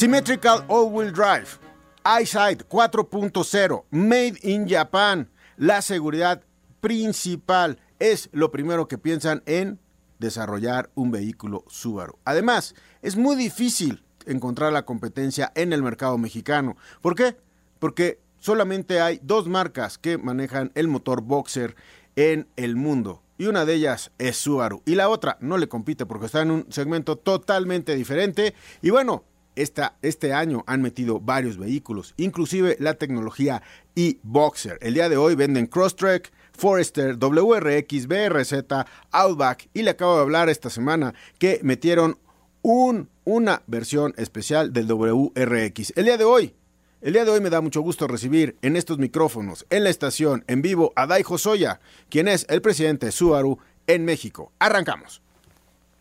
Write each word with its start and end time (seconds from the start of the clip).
Symmetrical 0.00 0.64
All-Wheel 0.66 1.12
Drive, 1.12 1.58
EyeSight 2.06 2.66
4.0, 2.70 3.84
Made 3.90 4.38
in 4.44 4.66
Japan. 4.66 5.28
La 5.58 5.82
seguridad 5.82 6.42
principal 6.80 7.78
es 7.98 8.30
lo 8.32 8.50
primero 8.50 8.88
que 8.88 8.96
piensan 8.96 9.42
en 9.44 9.78
desarrollar 10.18 10.88
un 10.94 11.10
vehículo 11.10 11.66
Subaru. 11.68 12.16
Además, 12.24 12.74
es 13.02 13.16
muy 13.16 13.36
difícil 13.36 14.02
encontrar 14.24 14.72
la 14.72 14.86
competencia 14.86 15.52
en 15.54 15.74
el 15.74 15.82
mercado 15.82 16.16
mexicano. 16.16 16.78
¿Por 17.02 17.14
qué? 17.14 17.36
Porque 17.78 18.20
solamente 18.38 19.02
hay 19.02 19.20
dos 19.22 19.48
marcas 19.48 19.98
que 19.98 20.16
manejan 20.16 20.72
el 20.76 20.88
motor 20.88 21.20
Boxer 21.20 21.76
en 22.16 22.48
el 22.56 22.74
mundo. 22.74 23.20
Y 23.36 23.48
una 23.48 23.66
de 23.66 23.74
ellas 23.74 24.12
es 24.16 24.38
Subaru. 24.38 24.80
Y 24.86 24.94
la 24.94 25.10
otra 25.10 25.36
no 25.40 25.58
le 25.58 25.68
compite 25.68 26.06
porque 26.06 26.24
está 26.24 26.40
en 26.40 26.52
un 26.52 26.72
segmento 26.72 27.16
totalmente 27.16 27.94
diferente. 27.94 28.54
Y 28.80 28.88
bueno, 28.88 29.24
este 29.56 30.32
año 30.32 30.64
han 30.66 30.82
metido 30.82 31.20
varios 31.20 31.58
vehículos, 31.58 32.14
inclusive 32.16 32.76
la 32.78 32.94
tecnología 32.94 33.62
e-Boxer. 33.96 34.78
El 34.80 34.94
día 34.94 35.08
de 35.08 35.16
hoy 35.16 35.34
venden 35.34 35.66
Crosstrek, 35.66 36.32
Forester, 36.52 37.16
WRX, 37.16 38.06
BRZ, 38.06 38.64
Outback 39.10 39.68
y 39.74 39.82
le 39.82 39.90
acabo 39.90 40.16
de 40.16 40.22
hablar 40.22 40.48
esta 40.48 40.70
semana 40.70 41.14
que 41.38 41.60
metieron 41.62 42.18
un, 42.62 43.08
una 43.24 43.62
versión 43.66 44.14
especial 44.16 44.72
del 44.72 44.86
WRX. 44.86 45.94
El 45.96 46.04
día 46.04 46.18
de 46.18 46.24
hoy, 46.24 46.54
el 47.00 47.14
día 47.14 47.24
de 47.24 47.30
hoy 47.30 47.40
me 47.40 47.48
da 47.50 47.62
mucho 47.62 47.80
gusto 47.80 48.06
recibir 48.06 48.56
en 48.60 48.76
estos 48.76 48.98
micrófonos, 48.98 49.66
en 49.70 49.84
la 49.84 49.90
estación, 49.90 50.44
en 50.48 50.60
vivo, 50.60 50.92
a 50.96 51.06
Dai 51.06 51.22
Josoya, 51.22 51.80
quien 52.10 52.28
es 52.28 52.44
el 52.50 52.60
presidente 52.60 53.06
de 53.06 53.12
Subaru 53.12 53.58
en 53.86 54.04
México. 54.04 54.52
Arrancamos. 54.58 55.22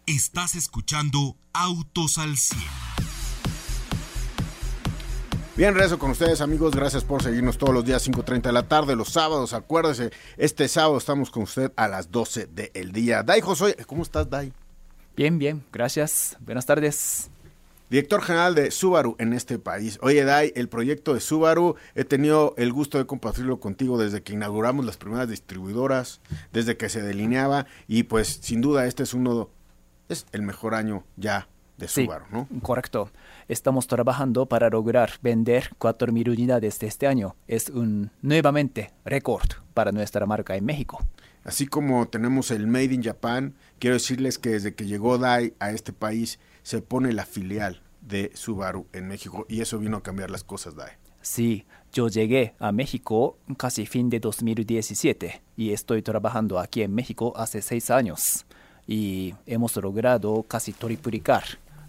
Estás 0.06 0.56
escuchando 0.56 1.38
Autos 1.54 2.18
al 2.18 2.36
100. 2.36 3.19
Bien, 5.60 5.76
rezo 5.76 6.00
con 6.00 6.12
ustedes 6.12 6.40
amigos, 6.40 6.74
gracias 6.74 7.04
por 7.04 7.22
seguirnos 7.22 7.58
todos 7.58 7.74
los 7.74 7.84
días 7.84 8.08
5.30 8.08 8.44
de 8.44 8.54
la 8.54 8.70
tarde, 8.70 8.96
los 8.96 9.10
sábados, 9.10 9.52
acuérdese, 9.52 10.10
este 10.38 10.70
sábado 10.70 10.98
estamos 10.98 11.32
con 11.32 11.44
usted 11.44 11.74
a 11.76 11.90
las 11.90 12.10
12 12.10 12.48
del 12.48 12.94
día. 12.94 13.24
Dai 13.24 13.42
Josoy, 13.42 13.74
¿cómo 13.86 14.04
estás 14.04 14.30
Dai? 14.30 14.54
Bien, 15.18 15.38
bien, 15.38 15.62
gracias, 15.74 16.38
buenas 16.40 16.66
tardes. 16.66 17.30
Director 17.90 18.22
general 18.22 18.56
de 18.56 18.72
Subaru 18.72 19.18
en 19.20 19.34
este 19.34 19.60
país. 19.60 20.00
Oye, 20.02 20.24
Dai, 20.24 20.54
el 20.56 20.70
proyecto 20.70 21.14
de 21.14 21.20
Subaru, 21.20 21.76
he 21.94 22.06
tenido 22.06 22.54
el 22.56 22.72
gusto 22.72 22.98
de 22.98 23.06
compartirlo 23.06 23.60
contigo 23.60 23.98
desde 23.98 24.24
que 24.24 24.32
inauguramos 24.32 24.86
las 24.86 24.96
primeras 24.96 25.28
distribuidoras, 25.28 26.22
desde 26.54 26.78
que 26.78 26.88
se 26.88 27.02
delineaba, 27.02 27.66
y 27.86 28.04
pues 28.04 28.40
sin 28.42 28.62
duda 28.62 28.86
este 28.86 29.04
es 29.04 29.14
uno, 29.14 29.50
es 30.08 30.26
el 30.32 30.42
mejor 30.42 30.74
año 30.74 31.04
ya 31.18 31.50
de 31.80 31.88
Subaru, 31.88 32.26
¿no? 32.32 32.48
Correcto. 32.62 33.10
Estamos 33.48 33.88
trabajando 33.88 34.46
para 34.46 34.70
lograr 34.70 35.14
vender 35.22 35.72
4.000 35.80 36.30
unidades 36.30 36.80
de 36.80 36.88
este 36.88 37.08
año. 37.08 37.36
Es 37.48 37.70
un 37.70 38.12
nuevamente 38.22 38.92
récord 39.06 39.50
para 39.74 39.92
nuestra 39.92 40.26
marca 40.26 40.56
en 40.56 40.66
México. 40.66 41.00
Así 41.44 41.66
como 41.66 42.08
tenemos 42.08 42.52
el 42.52 42.68
Made 42.68 42.94
in 42.94 43.04
Japan, 43.04 43.56
quiero 43.80 43.96
decirles 43.96 44.38
que 44.38 44.50
desde 44.50 44.76
que 44.76 44.86
llegó 44.86 45.18
Dai 45.18 45.54
a 45.60 45.72
este 45.72 45.94
país 45.94 46.38
se 46.64 46.82
pone 46.82 47.14
la 47.14 47.26
filial 47.26 47.82
de 48.02 48.32
Subaru 48.36 48.86
en 48.94 49.08
México 49.08 49.46
y 49.50 49.62
eso 49.62 49.80
vino 49.80 49.98
a 49.98 50.04
cambiar 50.04 50.30
las 50.30 50.44
cosas, 50.44 50.76
Dai. 50.76 50.92
Sí, 51.22 51.66
yo 51.92 52.08
llegué 52.08 52.54
a 52.60 52.72
México 52.72 53.38
casi 53.58 53.86
fin 53.86 54.10
de 54.10 54.20
2017 54.20 55.42
y 55.58 55.72
estoy 55.72 56.02
trabajando 56.02 56.60
aquí 56.60 56.82
en 56.82 56.94
México 56.94 57.34
hace 57.36 57.62
seis 57.62 57.90
años 57.90 58.46
y 58.88 59.36
hemos 59.46 59.76
logrado 59.76 60.44
casi 60.44 60.74
triplicar 60.74 61.44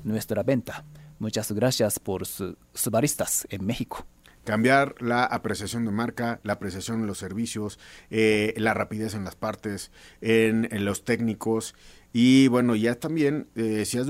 nuestra 0.04 0.42
venta. 0.42 0.84
Muchas 1.18 1.52
gracias 1.52 1.98
por 1.98 2.26
sus 2.26 2.56
baristas 2.90 3.46
en 3.50 3.66
México. 3.66 4.06
Cambiar 4.44 4.94
la 5.00 5.24
apreciación 5.24 5.84
de 5.84 5.90
marca, 5.90 6.40
la 6.44 6.54
apreciación 6.54 7.02
de 7.02 7.06
los 7.06 7.18
servicios, 7.18 7.78
eh, 8.08 8.54
la 8.56 8.72
rapidez 8.72 9.14
en 9.14 9.24
las 9.24 9.36
partes, 9.36 9.92
en, 10.22 10.66
los 10.84 11.04
técnicos. 11.04 11.74
Y 12.14 12.48
bueno, 12.48 12.74
ya 12.74 12.94
también, 12.94 13.48
eh, 13.54 13.84
si 13.84 13.98
has, 13.98 14.08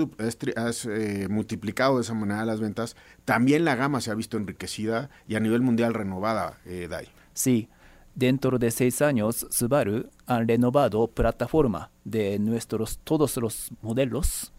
has 0.56 0.86
eh, 0.86 1.26
multiplicado 1.28 1.96
de 1.96 2.02
esa 2.02 2.14
manera 2.14 2.44
las 2.44 2.60
ventas, 2.60 2.94
también 3.24 3.64
la 3.64 3.74
gama 3.74 4.00
se 4.00 4.12
ha 4.12 4.14
visto 4.14 4.36
enriquecida 4.36 5.10
y 5.26 5.34
a 5.34 5.40
nivel 5.40 5.62
mundial 5.62 5.94
renovada, 5.94 6.58
Dai. 6.88 7.08
Sí, 7.34 7.68
dentro 8.14 8.58
de 8.58 8.70
seis 8.70 9.02
años, 9.02 9.48
Subaru 9.50 10.10
ha 10.26 10.40
renovado 10.42 11.08
plataforma 11.08 11.90
de 12.04 12.38
nuestros 12.38 13.00
todos 13.02 13.36
los 13.36 13.70
modelos 13.82 14.52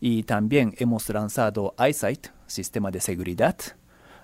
y 0.00 0.22
también 0.24 0.74
hemos 0.78 1.08
lanzado 1.08 1.74
EyeSight, 1.78 2.28
sistema 2.46 2.90
de 2.90 3.00
seguridad, 3.00 3.56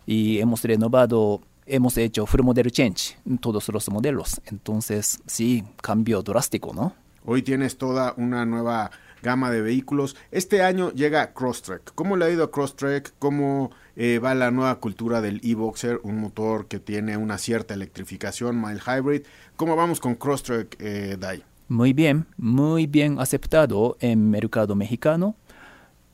y 0.06 0.38
hemos 0.38 0.62
renovado, 0.62 1.40
hemos 1.66 1.96
hecho 1.96 2.26
full 2.26 2.42
model 2.42 2.70
change 2.70 3.16
en 3.26 3.38
todos 3.38 3.68
los 3.68 3.88
modelos. 3.90 4.40
Entonces, 4.46 5.20
sí, 5.26 5.64
cambio 5.80 6.22
drástico, 6.22 6.72
¿no? 6.74 6.94
Hoy 7.24 7.42
tienes 7.42 7.78
toda 7.78 8.14
una 8.16 8.44
nueva 8.44 8.90
gama 9.22 9.50
de 9.50 9.62
vehículos. 9.62 10.16
Este 10.32 10.62
año 10.62 10.90
llega 10.90 11.32
Crosstrek. 11.32 11.94
¿Cómo 11.94 12.16
le 12.16 12.24
ha 12.24 12.30
ido 12.30 12.44
a 12.44 12.50
Crosstrek? 12.50 13.14
¿Cómo 13.18 13.70
eh, 13.94 14.18
va 14.18 14.34
la 14.34 14.50
nueva 14.50 14.80
cultura 14.80 15.20
del 15.20 15.40
e-Boxer? 15.44 16.00
Un 16.02 16.20
motor 16.20 16.66
que 16.66 16.80
tiene 16.80 17.16
una 17.16 17.38
cierta 17.38 17.74
electrificación, 17.74 18.60
mild 18.60 18.82
hybrid. 18.84 19.22
¿Cómo 19.56 19.76
vamos 19.76 20.00
con 20.00 20.16
Crosstrek, 20.16 20.76
eh, 20.80 21.16
Dai? 21.18 21.44
Muy 21.68 21.92
bien, 21.92 22.26
muy 22.36 22.86
bien 22.86 23.18
aceptado 23.18 23.96
en 24.00 24.28
mercado 24.28 24.74
mexicano 24.74 25.36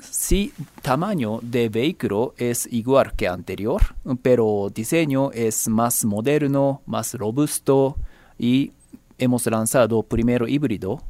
sí, 0.01 0.53
tamaño 0.83 1.41
de 1.43 1.69
vehículo 1.69 2.35
es 2.37 2.69
igual 2.71 3.13
que 3.15 3.29
anterior, 3.29 3.83
pero 4.23 4.71
diseño 4.75 5.31
es 5.33 5.69
más 5.69 6.05
moderno, 6.05 6.83
más 6.87 7.15
robusto 7.15 7.97
y 8.39 8.73
hemos 9.19 9.47
lanzado 9.47 10.03
primero 10.03 10.47
híbrido 10.47 11.03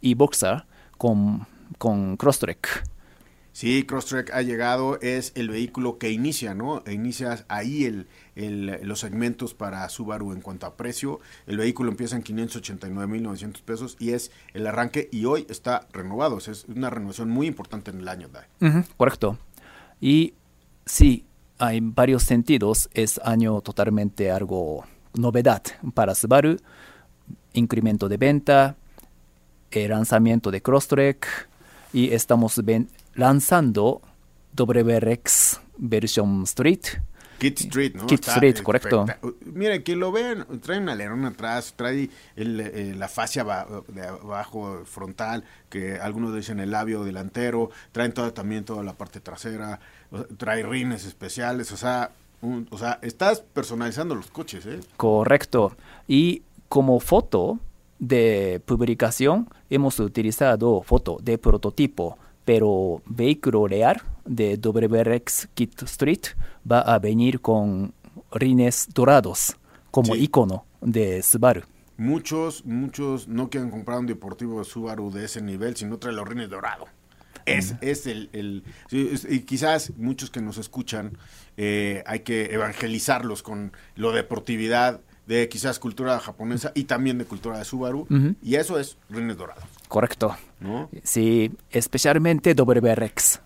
y 0.00 0.14
Boxer 0.14 0.64
con, 0.96 1.46
con 1.78 2.16
Crosstrek. 2.16 2.84
Sí, 3.52 3.84
Crosstrek 3.84 4.32
ha 4.32 4.42
llegado, 4.42 5.00
es 5.00 5.32
el 5.34 5.48
vehículo 5.48 5.98
que 5.98 6.10
inicia, 6.10 6.54
¿no? 6.54 6.82
Inicia 6.90 7.44
ahí 7.48 7.84
el, 7.84 8.06
los 8.82 9.00
segmentos 9.00 9.54
para 9.54 9.88
Subaru 9.88 10.32
en 10.32 10.40
cuanto 10.40 10.66
a 10.66 10.76
precio. 10.76 11.20
El 11.46 11.58
vehículo 11.58 11.90
empieza 11.90 12.16
en 12.16 12.22
589.900 12.22 13.62
pesos 13.62 13.96
y 13.98 14.12
es 14.12 14.30
el 14.54 14.66
arranque 14.66 15.08
y 15.12 15.24
hoy 15.24 15.46
está 15.48 15.88
renovado. 15.92 16.38
es 16.38 16.64
una 16.68 16.90
renovación 16.90 17.28
muy 17.30 17.46
importante 17.46 17.90
en 17.90 18.00
el 18.00 18.08
año. 18.08 18.28
correcto. 18.96 19.36
Y 20.00 20.34
sí, 20.86 21.24
hay 21.58 21.80
varios 21.80 22.22
sentidos. 22.22 22.88
Es 22.94 23.20
año 23.24 23.60
totalmente 23.60 24.30
algo 24.30 24.84
novedad 25.14 25.62
para 25.94 26.14
Subaru. 26.14 26.56
Incremento 27.52 28.08
de 28.08 28.16
venta, 28.16 28.76
el 29.72 29.90
lanzamiento 29.90 30.50
de 30.50 30.62
Crosstrek 30.62 31.26
y 31.92 32.12
estamos 32.12 32.60
lanzando 33.14 34.02
WRX 34.54 35.60
versión 35.78 36.42
Street 36.44 36.84
Kit 37.40 37.58
Street, 37.60 37.94
¿no? 37.94 38.06
Kit 38.06 38.28
Street, 38.28 38.62
correcto. 38.62 39.06
Mire, 39.46 39.82
que 39.82 39.96
lo 39.96 40.12
vean, 40.12 40.46
trae 40.60 40.78
un 40.78 40.90
alerón 40.90 41.24
atrás, 41.24 41.72
trae 41.74 42.10
eh, 42.36 42.94
la 42.96 43.08
fascia 43.08 43.44
de 43.88 44.06
abajo 44.06 44.82
frontal, 44.84 45.44
que 45.70 45.98
algunos 45.98 46.34
dicen 46.34 46.60
el 46.60 46.70
labio 46.70 47.02
delantero, 47.02 47.70
traen 47.92 48.12
toda, 48.12 48.34
también 48.34 48.64
toda 48.64 48.84
la 48.84 48.92
parte 48.92 49.20
trasera, 49.20 49.80
trae 50.36 50.62
rines 50.62 51.06
especiales, 51.06 51.72
o 51.72 51.78
sea, 51.78 52.10
o 52.70 52.76
sea, 52.76 52.98
estás 53.00 53.40
personalizando 53.40 54.14
los 54.14 54.30
coches, 54.30 54.66
¿eh? 54.66 54.80
Correcto. 54.98 55.74
Y 56.06 56.42
como 56.68 57.00
foto 57.00 57.58
de 57.98 58.60
publicación, 58.66 59.48
hemos 59.70 59.98
utilizado 59.98 60.82
foto 60.82 61.16
de 61.22 61.38
prototipo 61.38 62.18
pero 62.50 63.00
vehículo 63.06 63.68
real 63.68 64.02
de 64.24 64.56
WRX 64.56 65.50
Kit 65.54 65.82
Street 65.84 66.34
va 66.68 66.80
a 66.80 66.98
venir 66.98 67.40
con 67.40 67.94
rines 68.32 68.88
dorados 68.92 69.56
como 69.92 70.16
icono 70.16 70.64
de 70.80 71.22
Subaru. 71.22 71.62
muchos, 71.96 72.66
muchos 72.66 73.28
no 73.28 73.50
quieren 73.50 73.70
comprar 73.70 74.00
un 74.00 74.06
deportivo 74.06 74.64
Subaru 74.64 75.12
de 75.12 75.26
ese 75.26 75.40
nivel, 75.40 75.76
sino 75.76 75.98
trae 75.98 76.12
los 76.12 76.26
rines 76.26 76.50
dorado. 76.50 76.86
Es, 77.46 77.76
es 77.82 78.08
el, 78.08 78.28
el 78.32 78.64
y 78.90 79.40
quizás 79.42 79.92
muchos 79.96 80.30
que 80.30 80.40
nos 80.40 80.58
escuchan 80.58 81.16
eh, 81.56 82.02
hay 82.04 82.20
que 82.20 82.46
evangelizarlos 82.46 83.44
con 83.44 83.72
lo 83.94 84.10
deportividad 84.10 85.02
de 85.30 85.48
quizás 85.48 85.78
cultura 85.78 86.18
japonesa 86.18 86.72
y 86.74 86.84
también 86.84 87.16
de 87.16 87.24
cultura 87.24 87.58
de 87.58 87.64
Subaru 87.64 88.04
y 88.42 88.56
eso 88.56 88.80
es 88.80 88.98
rines 89.08 89.36
dorados. 89.36 89.62
Correcto. 89.86 90.36
Sí, 91.04 91.52
especialmente 91.70 92.52
WRX. 92.52 93.40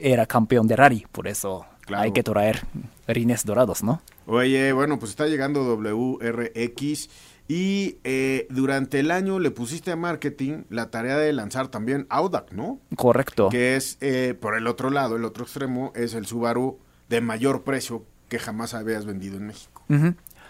Era 0.00 0.26
campeón 0.26 0.66
de 0.66 0.74
rally, 0.74 1.06
por 1.12 1.28
eso 1.28 1.64
hay 1.94 2.10
que 2.10 2.24
traer 2.24 2.66
rines 3.06 3.44
dorados, 3.44 3.84
¿no? 3.84 4.02
Oye, 4.26 4.72
bueno, 4.72 4.98
pues 4.98 5.12
está 5.12 5.28
llegando 5.28 5.62
WRX 5.62 7.08
y 7.46 7.98
eh, 8.02 8.48
durante 8.50 8.98
el 8.98 9.12
año 9.12 9.38
le 9.38 9.52
pusiste 9.52 9.92
a 9.92 9.96
marketing 9.96 10.64
la 10.68 10.90
tarea 10.90 11.16
de 11.16 11.32
lanzar 11.32 11.68
también 11.68 12.06
Audac, 12.10 12.50
¿no? 12.50 12.80
Correcto. 12.96 13.50
Que 13.50 13.76
es, 13.76 13.98
eh, 14.00 14.36
por 14.38 14.56
el 14.56 14.66
otro 14.66 14.90
lado, 14.90 15.14
el 15.14 15.24
otro 15.24 15.44
extremo, 15.44 15.92
es 15.94 16.14
el 16.14 16.26
Subaru 16.26 16.80
de 17.08 17.20
mayor 17.20 17.62
precio 17.62 18.04
que 18.28 18.40
jamás 18.40 18.74
habías 18.74 19.06
vendido 19.06 19.36
en 19.36 19.46
México. 19.46 19.78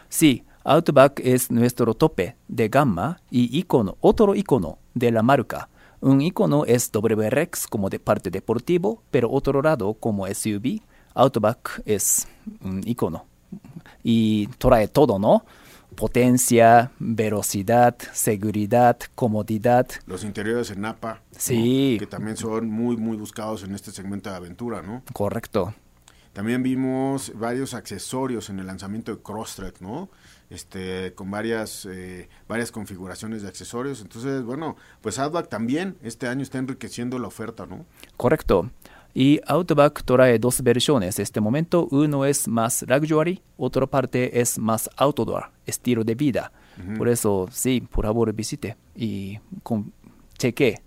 Sí, 0.08 0.44
Outback 0.64 1.20
es 1.24 1.50
nuestro 1.50 1.94
tope 1.94 2.36
de 2.48 2.68
gama 2.68 3.20
y 3.30 3.58
icono, 3.58 3.96
otro 4.00 4.34
icono 4.34 4.78
de 4.94 5.10
la 5.10 5.22
marca. 5.22 5.68
Un 6.00 6.20
icono 6.20 6.64
es 6.64 6.90
WRX 6.92 7.66
como 7.66 7.90
de 7.90 7.98
parte 7.98 8.30
deportivo, 8.30 9.02
pero 9.10 9.30
otro 9.30 9.62
lado 9.62 9.94
como 9.94 10.26
SUV. 10.26 10.80
Outback 11.14 11.82
es 11.84 12.28
un 12.62 12.82
icono 12.86 13.26
y 14.02 14.46
trae 14.58 14.88
todo, 14.88 15.18
¿no? 15.18 15.44
potencia, 15.98 16.92
velocidad, 16.98 17.96
seguridad, 18.12 18.98
comodidad. 19.14 19.88
Los 20.06 20.22
interiores 20.22 20.70
en 20.70 20.82
Napa. 20.82 21.22
Sí. 21.32 21.96
Que 21.98 22.06
también 22.06 22.36
son 22.36 22.70
muy, 22.70 22.96
muy 22.96 23.16
buscados 23.16 23.64
en 23.64 23.74
este 23.74 23.90
segmento 23.90 24.30
de 24.30 24.36
aventura, 24.36 24.80
¿no? 24.82 25.02
Correcto. 25.12 25.74
También 26.32 26.62
vimos 26.62 27.32
varios 27.34 27.74
accesorios 27.74 28.50
en 28.50 28.60
el 28.60 28.66
lanzamiento 28.66 29.14
de 29.14 29.22
Crosstrek, 29.22 29.80
¿no? 29.80 30.08
Este, 30.50 31.12
con 31.14 31.30
varias, 31.30 31.86
eh, 31.86 32.28
varias 32.48 32.72
configuraciones 32.72 33.42
de 33.42 33.48
accesorios. 33.48 34.00
Entonces, 34.00 34.42
bueno, 34.42 34.76
pues 35.00 35.18
Outback 35.18 35.48
también 35.48 35.96
este 36.02 36.26
año 36.26 36.42
está 36.42 36.58
enriqueciendo 36.58 37.18
la 37.18 37.28
oferta, 37.28 37.66
¿no? 37.66 37.84
Correcto. 38.16 38.70
Y 39.14 39.40
Outback 39.46 40.04
trae 40.04 40.38
dos 40.38 40.62
versiones. 40.62 41.18
Este 41.18 41.40
momento 41.40 41.88
uno 41.90 42.24
es 42.24 42.46
más 42.46 42.84
luxury, 42.86 43.42
otra 43.56 43.86
parte 43.86 44.40
es 44.40 44.58
más 44.58 44.88
outdoor, 44.96 45.50
estilo 45.66 46.04
de 46.04 46.14
vida. 46.14 46.52
Por 46.96 47.08
eso, 47.08 47.48
sí, 47.50 47.80
por 47.80 48.04
favor 48.04 48.32
visite 48.32 48.76
y 48.94 49.40
con, 49.64 49.92
cheque 50.38 50.80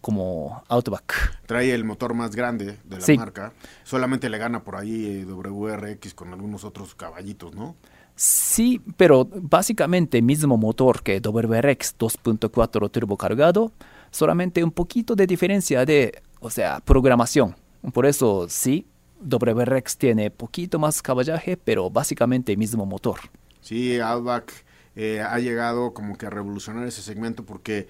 como 0.00 0.62
Outback. 0.68 1.38
Trae 1.46 1.72
el 1.74 1.84
motor 1.84 2.14
más 2.14 2.34
grande 2.34 2.78
de 2.84 2.98
la 2.98 3.16
marca. 3.16 3.52
Solamente 3.84 4.28
le 4.28 4.38
gana 4.38 4.64
por 4.64 4.76
ahí 4.76 5.24
WRX 5.24 6.14
con 6.14 6.32
algunos 6.32 6.64
otros 6.64 6.94
caballitos, 6.94 7.54
¿no? 7.54 7.76
Sí, 8.16 8.80
pero 8.96 9.28
básicamente 9.30 10.20
mismo 10.22 10.56
motor 10.56 11.02
que 11.02 11.20
WRX 11.20 11.96
2.4 11.98 12.90
turbo 12.90 13.16
cargado, 13.16 13.72
solamente 14.10 14.64
un 14.64 14.72
poquito 14.72 15.14
de 15.14 15.26
diferencia 15.26 15.84
de 15.84 16.20
o 16.40 16.50
sea, 16.50 16.80
programación. 16.80 17.56
Por 17.92 18.06
eso 18.06 18.46
sí, 18.48 18.86
WRX 19.20 19.96
tiene 19.98 20.30
poquito 20.30 20.78
más 20.78 21.02
caballaje, 21.02 21.56
pero 21.56 21.90
básicamente 21.90 22.56
mismo 22.56 22.86
motor. 22.86 23.20
Sí, 23.60 23.98
Outback 23.98 24.64
eh, 24.96 25.20
ha 25.20 25.38
llegado 25.38 25.92
como 25.94 26.16
que 26.16 26.26
a 26.26 26.30
revolucionar 26.30 26.86
ese 26.86 27.02
segmento 27.02 27.44
porque, 27.44 27.88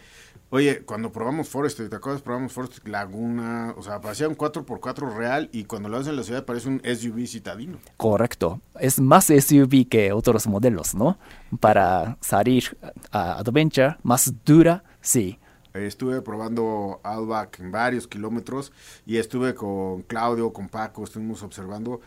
oye, 0.50 0.82
cuando 0.84 1.12
probamos 1.12 1.48
Forest, 1.48 1.88
¿te 1.88 1.96
acuerdas? 1.96 2.22
Probamos 2.22 2.52
Forest 2.52 2.86
Laguna, 2.86 3.74
o 3.76 3.82
sea, 3.82 4.00
parecía 4.00 4.28
un 4.28 4.36
4x4 4.36 5.16
real 5.16 5.48
y 5.52 5.64
cuando 5.64 5.88
lo 5.88 5.98
ves 5.98 6.06
en 6.06 6.16
la 6.16 6.22
ciudad 6.22 6.44
parece 6.44 6.68
un 6.68 6.80
SUV 6.84 7.26
citadino. 7.26 7.78
Correcto, 7.96 8.60
es 8.80 9.00
más 9.00 9.26
SUV 9.26 9.88
que 9.88 10.12
otros 10.12 10.46
modelos, 10.46 10.94
¿no? 10.94 11.18
Para 11.60 12.16
salir 12.20 12.76
a 13.10 13.38
Adventure, 13.38 13.96
más 14.02 14.32
dura, 14.44 14.84
sí 15.00 15.38
estuve 15.86 16.22
probando 16.22 17.00
Outback 17.02 17.60
en 17.60 17.70
varios 17.70 18.08
kilómetros 18.08 18.72
y 19.06 19.18
estuve 19.18 19.54
con 19.54 20.02
Claudio, 20.02 20.52
con 20.52 20.68
Paco, 20.68 21.04
estuvimos 21.04 21.42
observando. 21.42 22.00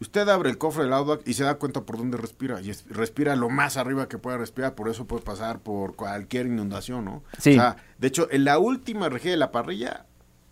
Usted 0.00 0.28
abre 0.28 0.48
el 0.48 0.56
cofre 0.58 0.84
del 0.84 0.92
Outback 0.94 1.22
y 1.26 1.34
se 1.34 1.44
da 1.44 1.56
cuenta 1.56 1.82
por 1.82 1.98
dónde 1.98 2.16
respira. 2.16 2.60
Y 2.62 2.72
respira 2.88 3.36
lo 3.36 3.50
más 3.50 3.76
arriba 3.76 4.08
que 4.08 4.18
pueda 4.18 4.38
respirar, 4.38 4.74
por 4.74 4.88
eso 4.88 5.06
puede 5.06 5.22
pasar 5.22 5.60
por 5.60 5.94
cualquier 5.94 6.46
inundación, 6.46 7.04
¿no? 7.04 7.22
Sí. 7.38 7.50
O 7.50 7.54
sea, 7.54 7.76
de 7.98 8.08
hecho, 8.08 8.26
en 8.30 8.44
la 8.44 8.58
última 8.58 9.08
región 9.10 9.32
de 9.32 9.36
la 9.36 9.52
parrilla 9.52 10.06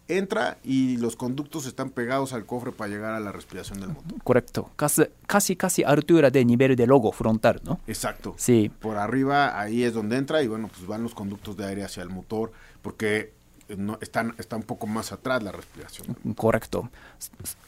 entra 0.09 0.59
y 0.65 0.97
los 0.97 1.17
conductos 1.17 1.67
están 1.67 1.91
pegados 1.91 2.33
al 2.33 2.47
cofre 2.47 2.73
para 2.73 2.91
llegar 2.91 3.15
a 3.15 3.21
la 3.21 3.31
respiración 3.31 3.81
del 3.81 3.91
motor. 3.91 4.23
Correcto, 4.25 4.71
casi, 4.75 5.05
casi, 5.27 5.55
casi 5.55 5.85
altura 5.85 6.31
de 6.31 6.45
nivel 6.45 6.75
de 6.77 6.87
logo 6.87 7.13
frontal, 7.13 7.61
¿no? 7.65 7.81
Exacto. 7.87 8.35
Sí. 8.39 8.71
Por 8.81 8.97
arriba, 8.97 9.61
ahí 9.61 9.85
es 9.85 9.93
donde 9.93 10.17
entra 10.17 10.43
y 10.43 10.49
bueno, 10.49 10.69
pues 10.69 10.87
van 10.87 11.03
los 11.03 11.15
conductos 11.15 11.57
de 11.57 11.67
aire 11.67 11.85
hacia 11.85 12.03
el 12.03 12.09
motor 12.09 12.53
porque 12.83 13.35
no, 13.77 13.99
están, 14.01 14.35
está 14.39 14.57
un 14.57 14.63
poco 14.63 14.87
más 14.87 15.13
atrás 15.13 15.43
la 15.43 15.53
respiración. 15.53 16.17
Correcto. 16.35 16.91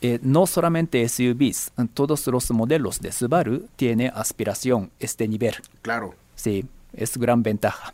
Eh, 0.00 0.18
no 0.22 0.46
solamente 0.46 1.06
SUVs, 1.08 1.72
todos 1.94 2.26
los 2.26 2.50
modelos 2.50 3.00
de 3.00 3.12
Subaru 3.12 3.68
tienen 3.76 4.12
aspiración 4.14 4.90
este 4.98 5.28
nivel. 5.28 5.54
Claro. 5.82 6.14
Sí, 6.34 6.66
es 6.92 7.16
gran 7.16 7.42
ventaja. 7.42 7.92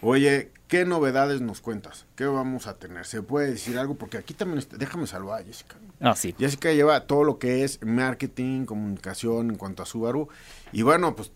Oye, 0.00 0.50
¿qué 0.66 0.84
novedades 0.84 1.40
nos 1.40 1.60
cuentas? 1.60 2.06
¿Qué 2.16 2.24
vamos 2.24 2.66
a 2.66 2.78
tener? 2.78 3.04
¿Se 3.04 3.22
puede 3.22 3.50
decir 3.50 3.78
algo? 3.78 3.94
Porque 3.94 4.16
aquí 4.16 4.34
también, 4.34 4.58
está, 4.58 4.76
déjame 4.76 5.06
saludar 5.06 5.42
a 5.42 5.44
Jessica. 5.44 5.76
Ah, 6.00 6.16
sí. 6.16 6.34
Jessica 6.38 6.72
lleva 6.72 7.06
todo 7.06 7.22
lo 7.22 7.38
que 7.38 7.64
es 7.64 7.80
marketing, 7.82 8.64
comunicación 8.64 9.50
en 9.50 9.56
cuanto 9.56 9.82
a 9.82 9.86
Subaru. 9.86 10.28
Y 10.72 10.82
bueno, 10.82 11.14
pues, 11.14 11.30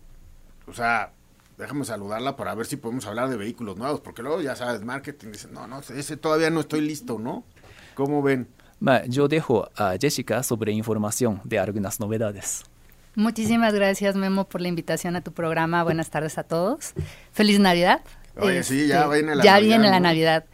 o 0.65 0.73
sea, 0.73 1.13
déjame 1.57 1.85
saludarla 1.85 2.35
para 2.35 2.53
ver 2.55 2.65
si 2.65 2.77
podemos 2.77 3.05
hablar 3.05 3.29
de 3.29 3.37
vehículos 3.37 3.77
nuevos, 3.77 3.99
porque 4.01 4.21
luego 4.21 4.41
ya 4.41 4.55
sabes, 4.55 4.83
marketing 4.83 5.31
dice, 5.31 5.47
no, 5.51 5.67
no, 5.67 5.79
ese 5.79 6.17
todavía 6.17 6.49
no 6.49 6.61
estoy 6.61 6.81
listo, 6.81 7.19
¿no? 7.19 7.43
¿Cómo 7.95 8.21
ven? 8.21 8.47
yo 9.07 9.27
dejo 9.27 9.69
a 9.75 9.95
Jessica 9.99 10.43
sobre 10.43 10.71
información 10.71 11.41
de 11.43 11.57
algunas 11.57 11.99
novedades. 11.99 12.63
Muchísimas 13.15 13.73
gracias, 13.73 14.15
Memo, 14.15 14.47
por 14.47 14.61
la 14.61 14.67
invitación 14.67 15.15
a 15.15 15.21
tu 15.21 15.31
programa. 15.31 15.83
Buenas 15.83 16.11
tardes 16.11 16.37
a 16.37 16.43
todos. 16.43 16.93
Feliz 17.31 17.59
Navidad. 17.59 18.01
Oye, 18.39 18.63
sí, 18.63 18.87
ya 18.87 19.07
viene 19.07 19.35
la 19.35 19.43
ya 19.43 19.53
Navidad. 19.53 19.67
viene 19.67 19.89
la 19.89 19.99
Navidad. 19.99 20.45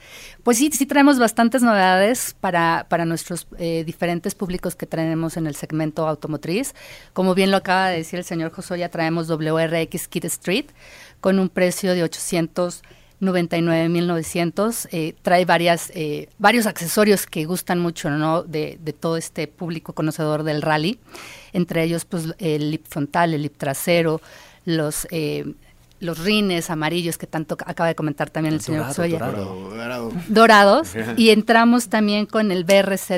Pues 0.44 0.58
sí, 0.58 0.70
sí 0.74 0.86
traemos 0.86 1.20
bastantes 1.20 1.62
novedades 1.62 2.36
para, 2.40 2.86
para 2.90 3.06
nuestros 3.06 3.48
eh, 3.58 3.84
diferentes 3.86 4.36
públicos 4.36 4.76
que 4.76 4.86
tenemos 4.86 5.38
en 5.38 5.48
el 5.48 5.56
segmento 5.56 6.06
automotriz. 6.08 6.74
Como 7.14 7.34
bien 7.34 7.50
lo 7.50 7.58
acaba 7.58 7.90
de 7.90 7.98
decir 7.98 8.20
el 8.20 8.26
señor 8.26 8.52
Josoya, 8.52 8.90
traemos 8.90 9.28
WRX 9.30 10.08
Kit 10.10 10.26
Street 10.26 10.66
con 11.22 11.40
un 11.40 11.48
precio 11.48 11.94
de 11.94 12.04
899.900. 12.04 14.90
Eh, 14.92 15.16
trae 15.22 15.46
varias, 15.46 15.92
eh, 15.96 16.28
varios 16.40 16.66
accesorios 16.66 17.26
que 17.26 17.46
gustan 17.46 17.80
mucho 17.80 18.10
¿no? 18.10 18.44
de, 18.44 18.78
de 18.82 18.92
todo 18.94 19.16
este 19.16 19.48
público 19.48 19.94
conocedor 19.94 20.44
del 20.44 20.62
rally. 20.62 21.00
Entre 21.54 21.84
ellos, 21.84 22.04
pues 22.04 22.34
el 22.40 22.72
lip 22.72 22.86
frontal, 22.88 23.34
el 23.34 23.44
lip 23.44 23.56
trasero, 23.58 24.20
los 24.66 25.08
eh, 25.12 25.46
los 26.04 26.20
rines 26.20 26.70
amarillos 26.70 27.18
que 27.18 27.28
tanto 27.28 27.58
acaba 27.66 27.88
de 27.88 27.96
comentar 27.96 28.30
también 28.30 28.54
el 28.54 28.62
señor 28.62 28.94
Soya. 28.94 29.20
Dorados. 30.28 30.90
y 31.18 31.30
entramos 31.30 31.90
también 31.90 32.26
con 32.26 32.52
el 32.52 32.66
BRZ 32.66 33.12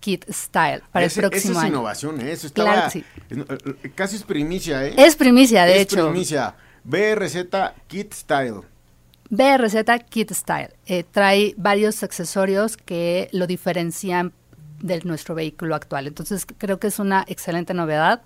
Kit 0.00 0.24
Style 0.30 0.82
para 0.90 1.06
el 1.06 1.12
próximo 1.12 1.52
esa 1.54 1.62
es 1.62 1.68
innovación, 1.68 2.20
¿eh? 2.20 2.32
Eso 2.32 2.48
estaba, 2.48 2.72
claro 2.72 2.90
sí. 2.90 3.04
casi 3.94 4.16
es 4.16 4.24
primicia, 4.24 4.84
¿eh? 4.84 4.94
Es 4.96 5.14
primicia, 5.16 5.64
de 5.64 5.80
hecho. 5.80 6.00
Es 6.00 6.04
primicia. 6.06 6.56
BRZ 6.84 7.36
Kit 7.86 8.12
Style. 8.12 8.62
BRZ 9.30 10.04
Kit 10.08 10.32
Style. 10.32 10.70
Eh, 10.86 11.04
trae 11.08 11.54
varios 11.56 12.02
accesorios 12.02 12.76
que 12.76 13.28
lo 13.32 13.46
diferencian 13.46 14.32
de 14.80 15.00
nuestro 15.04 15.34
vehículo 15.36 15.76
actual. 15.76 16.08
Entonces 16.08 16.46
creo 16.58 16.78
que 16.80 16.88
es 16.88 16.98
una 16.98 17.24
excelente 17.28 17.72
novedad 17.72 18.22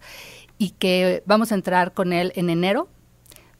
y 0.58 0.70
que 0.70 1.22
vamos 1.26 1.52
a 1.52 1.54
entrar 1.54 1.92
con 1.92 2.14
él 2.14 2.32
en 2.34 2.48
enero 2.48 2.88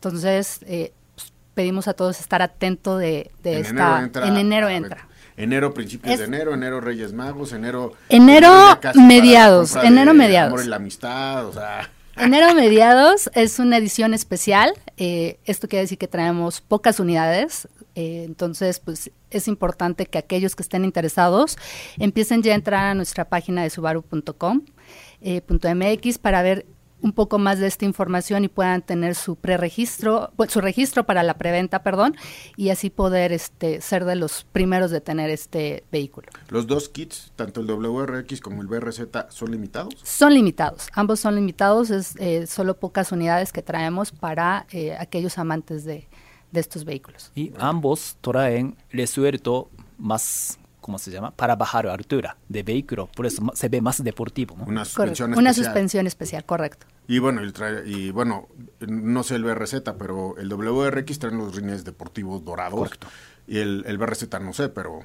entonces, 0.09 0.61
eh, 0.67 0.93
pues, 1.15 1.33
pedimos 1.55 1.89
a 1.89 1.95
todos 1.95 2.21
estar 2.21 2.43
atentos 2.43 3.01
de, 3.01 3.31
de 3.43 3.59
en 3.59 3.67
esta... 3.67 3.73
Enero 3.73 4.05
entra, 4.05 4.27
en 4.27 4.37
enero 4.37 4.69
entra. 4.69 5.09
Enero, 5.37 5.75
principios 5.75 6.19
de 6.19 6.25
enero, 6.25 6.55
enero 6.55 6.81
Reyes 6.81 7.13
Magos, 7.13 7.53
enero... 7.53 7.93
Enero, 8.09 8.79
mediados, 8.95 9.77
enero 9.77 10.15
mediados. 10.15 10.53
Amor 10.53 10.65
y 10.65 10.69
la 10.69 10.77
amistad, 10.77 11.47
o 11.47 11.53
sea... 11.53 11.91
Enero 12.17 12.55
mediados 12.55 13.29
es 13.35 13.59
una 13.59 13.77
edición 13.77 14.15
especial. 14.15 14.73
Eh, 14.97 15.39
esto 15.45 15.69
quiere 15.69 15.83
decir 15.83 15.99
que 15.99 16.09
traemos 16.09 16.63
pocas 16.63 16.99
unidades. 16.99 17.69
Eh, 17.95 18.23
entonces, 18.25 18.81
pues 18.81 19.11
es 19.31 19.49
importante 19.49 20.07
que 20.07 20.17
aquellos 20.17 20.57
que 20.57 20.63
estén 20.63 20.87
interesados 20.87 21.59
empiecen 21.99 22.43
ya 22.43 22.53
a 22.53 22.55
entrar 22.55 22.87
a 22.87 22.95
nuestra 22.95 23.27
página 23.27 23.63
de 23.63 23.69
subaru.com.mx 23.71 26.19
para 26.19 26.43
ver 26.43 26.65
un 27.07 27.13
poco 27.13 27.39
más 27.39 27.61
de 27.61 27.69
esta 27.69 27.85
información 27.85 28.43
y 28.43 28.49
puedan 28.49 28.83
tener 28.83 29.15
su 29.15 29.37
preregistro, 29.37 30.33
su 30.49 30.61
registro 30.61 31.05
para 31.05 31.23
la 31.23 31.35
preventa, 31.35 31.85
perdón, 31.85 32.17
y 32.57 32.71
así 32.71 32.91
poder 32.91 33.33
este, 33.33 33.81
ser 33.81 34.05
de 34.05 34.17
los 34.17 34.45
primeros 34.53 34.91
de 34.91 35.01
tener 35.01 35.31
este 35.31 35.85
vehículo. 35.93 36.27
¿Los 36.49 36.67
dos 36.67 36.89
kits, 36.89 37.33
tanto 37.37 37.61
el 37.61 37.69
WRX 37.69 38.41
como 38.41 38.61
el 38.61 38.67
BRZ, 38.67 39.03
son 39.29 39.53
limitados? 39.53 39.95
Son 40.03 40.35
limitados, 40.35 40.89
ambos 40.95 41.21
son 41.21 41.37
limitados, 41.37 41.91
es 41.91 42.17
eh, 42.17 42.49
solo 42.49 42.77
pocas 42.77 43.13
unidades 43.13 43.53
que 43.53 43.63
traemos 43.63 44.11
para 44.11 44.67
eh, 44.73 44.97
aquellos 44.99 45.39
amantes 45.39 45.85
de, 45.85 46.09
de 46.51 46.61
estos 46.61 46.85
vehículos. 46.85 47.31
Y 47.37 47.53
ambos 47.59 48.17
traen 48.21 48.77
resuelto 48.91 49.71
más 49.97 50.59
¿cómo 50.87 51.01
se 51.01 51.11
llama? 51.11 51.33
Para 51.33 51.57
bajar 51.57 51.89
altura 51.89 52.37
de 52.49 52.63
vehículo, 52.63 53.09
por 53.09 53.27
eso 53.27 53.43
se 53.55 53.69
ve 53.69 53.81
más 53.81 54.05
deportivo. 54.05 54.55
¿no? 54.57 54.67
Una 54.67 54.85
suspensión 54.85 55.31
Correcto. 55.31 55.41
Una 55.41 55.51
especial. 55.51 55.73
suspensión 55.75 56.07
especial, 56.07 56.45
correcto. 56.45 56.87
Y 57.09 57.19
bueno, 57.21 57.41
el 57.41 57.53
y 57.87 58.11
bueno, 58.11 58.49
no 58.81 59.23
sé 59.23 59.37
el 59.37 59.45
BRZ, 59.45 59.83
pero 59.99 60.37
el 60.39 60.49
WRX 60.49 61.19
trae 61.19 61.33
los 61.33 61.55
rines 61.55 61.85
deportivos 61.85 62.45
dorados. 62.45 62.79
Correcto. 62.81 63.07
Y 63.47 63.59
el, 63.59 63.85
el 63.87 63.97
BRZ 63.99 64.29
no 64.41 64.53
sé, 64.53 64.69
pero 64.69 65.01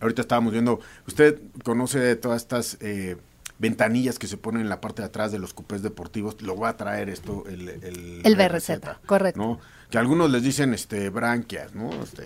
ahorita 0.00 0.22
estábamos 0.22 0.52
viendo, 0.52 0.80
usted 1.06 1.40
conoce 1.64 2.14
todas 2.16 2.40
estas 2.42 2.78
eh, 2.80 3.16
ventanillas 3.58 4.18
que 4.18 4.28
se 4.28 4.36
ponen 4.36 4.62
en 4.62 4.68
la 4.68 4.80
parte 4.80 5.02
de 5.02 5.06
atrás 5.06 5.32
de 5.32 5.40
los 5.40 5.54
cupés 5.54 5.82
deportivos, 5.82 6.40
lo 6.42 6.56
va 6.56 6.68
a 6.70 6.76
traer 6.76 7.08
esto 7.08 7.44
el, 7.48 7.68
el, 7.68 8.20
El 8.24 8.36
BRZ, 8.36 8.70
correcto. 9.06 9.40
¿no? 9.40 9.60
Que 9.90 9.98
algunos 9.98 10.30
les 10.30 10.42
dicen 10.44 10.72
este 10.72 11.10
branquias, 11.10 11.74
¿no? 11.74 11.90
Este, 12.02 12.22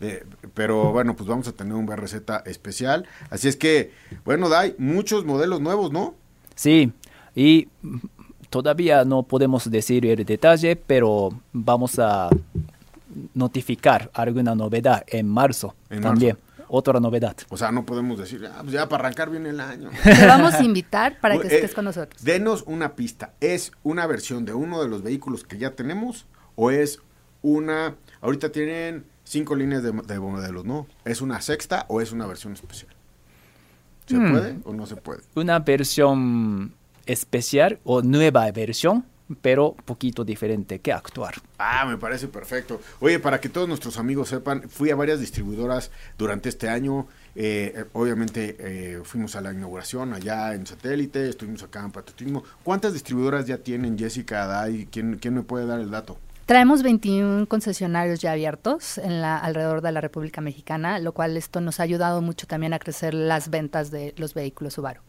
de- 0.00 0.24
pero 0.54 0.90
bueno, 0.90 1.14
pues 1.14 1.28
vamos 1.28 1.46
a 1.46 1.52
tener 1.52 1.74
un 1.74 1.86
BRZ 1.86 2.16
especial. 2.46 3.06
Así 3.30 3.46
es 3.46 3.56
que, 3.56 3.92
bueno, 4.24 4.48
Dai, 4.48 4.74
muchos 4.78 5.24
modelos 5.24 5.60
nuevos, 5.60 5.92
¿no? 5.92 6.16
Sí, 6.56 6.92
y 7.34 7.68
todavía 8.50 9.04
no 9.04 9.22
podemos 9.22 9.70
decir 9.70 10.04
el 10.06 10.24
detalle, 10.24 10.76
pero 10.76 11.30
vamos 11.52 11.98
a 11.98 12.28
notificar 13.34 14.10
alguna 14.14 14.54
novedad 14.54 15.04
en 15.06 15.28
marzo 15.28 15.74
En 15.90 16.00
también. 16.02 16.38
Otra 16.74 16.98
novedad. 17.00 17.36
O 17.50 17.56
sea, 17.58 17.70
no 17.70 17.84
podemos 17.84 18.18
decir, 18.18 18.46
ah, 18.46 18.60
pues 18.62 18.72
ya 18.72 18.88
para 18.88 19.04
arrancar 19.04 19.28
bien 19.28 19.44
el 19.44 19.60
año. 19.60 19.90
Te 20.02 20.26
vamos 20.26 20.54
a 20.54 20.62
invitar 20.64 21.20
para 21.20 21.36
que 21.38 21.46
Eh, 21.48 21.56
estés 21.56 21.74
con 21.74 21.84
nosotros. 21.84 22.24
Denos 22.24 22.64
una 22.66 22.94
pista. 22.94 23.34
¿Es 23.42 23.72
una 23.82 24.06
versión 24.06 24.46
de 24.46 24.54
uno 24.54 24.82
de 24.82 24.88
los 24.88 25.02
vehículos 25.02 25.44
que 25.44 25.58
ya 25.58 25.72
tenemos 25.72 26.24
o 26.54 26.70
es 26.70 26.98
una... 27.42 27.96
Ahorita 28.22 28.50
tienen 28.52 29.04
cinco 29.24 29.54
líneas 29.54 29.82
de, 29.82 29.92
de 29.92 30.18
modelos, 30.18 30.64
¿no? 30.64 30.86
¿Es 31.04 31.20
una 31.20 31.42
sexta 31.42 31.84
o 31.88 32.00
es 32.00 32.10
una 32.12 32.26
versión 32.26 32.54
especial? 32.54 32.94
¿Se 34.06 34.16
Hmm. 34.16 34.30
puede 34.32 34.56
o 34.64 34.72
no 34.72 34.86
se 34.86 34.96
puede? 34.96 35.20
Una 35.34 35.58
versión 35.58 36.72
especial 37.06 37.78
o 37.84 38.02
nueva 38.02 38.50
versión, 38.52 39.04
pero 39.40 39.74
poquito 39.84 40.24
diferente 40.24 40.80
que 40.80 40.92
actuar. 40.92 41.34
Ah, 41.58 41.86
me 41.86 41.96
parece 41.96 42.28
perfecto. 42.28 42.80
Oye, 43.00 43.18
para 43.18 43.40
que 43.40 43.48
todos 43.48 43.68
nuestros 43.68 43.98
amigos 43.98 44.28
sepan, 44.28 44.68
fui 44.68 44.90
a 44.90 44.96
varias 44.96 45.20
distribuidoras 45.20 45.90
durante 46.18 46.48
este 46.48 46.68
año. 46.68 47.06
Eh, 47.34 47.72
eh, 47.74 47.84
obviamente 47.94 48.56
eh, 48.58 49.00
fuimos 49.04 49.36
a 49.36 49.40
la 49.40 49.52
inauguración 49.52 50.12
allá 50.12 50.54
en 50.54 50.66
satélite, 50.66 51.28
estuvimos 51.28 51.62
acá 51.62 51.80
en 51.80 51.92
Patriotismo. 51.92 52.44
¿Cuántas 52.62 52.92
distribuidoras 52.92 53.46
ya 53.46 53.58
tienen, 53.58 53.98
Jessica, 53.98 54.46
Dai? 54.46 54.86
¿Quién, 54.90 55.18
quién 55.18 55.34
me 55.34 55.42
puede 55.42 55.66
dar 55.66 55.80
el 55.80 55.90
dato? 55.90 56.18
Traemos 56.44 56.82
21 56.82 57.46
concesionarios 57.46 58.20
ya 58.20 58.32
abiertos 58.32 58.98
en 58.98 59.22
la, 59.22 59.38
alrededor 59.38 59.80
de 59.80 59.92
la 59.92 60.00
República 60.00 60.40
Mexicana, 60.40 60.98
lo 60.98 61.12
cual 61.12 61.36
esto 61.36 61.60
nos 61.60 61.78
ha 61.78 61.84
ayudado 61.84 62.20
mucho 62.20 62.46
también 62.46 62.74
a 62.74 62.78
crecer 62.78 63.14
las 63.14 63.48
ventas 63.48 63.90
de 63.90 64.12
los 64.18 64.34
vehículos 64.34 64.74
Subaru. 64.74 65.00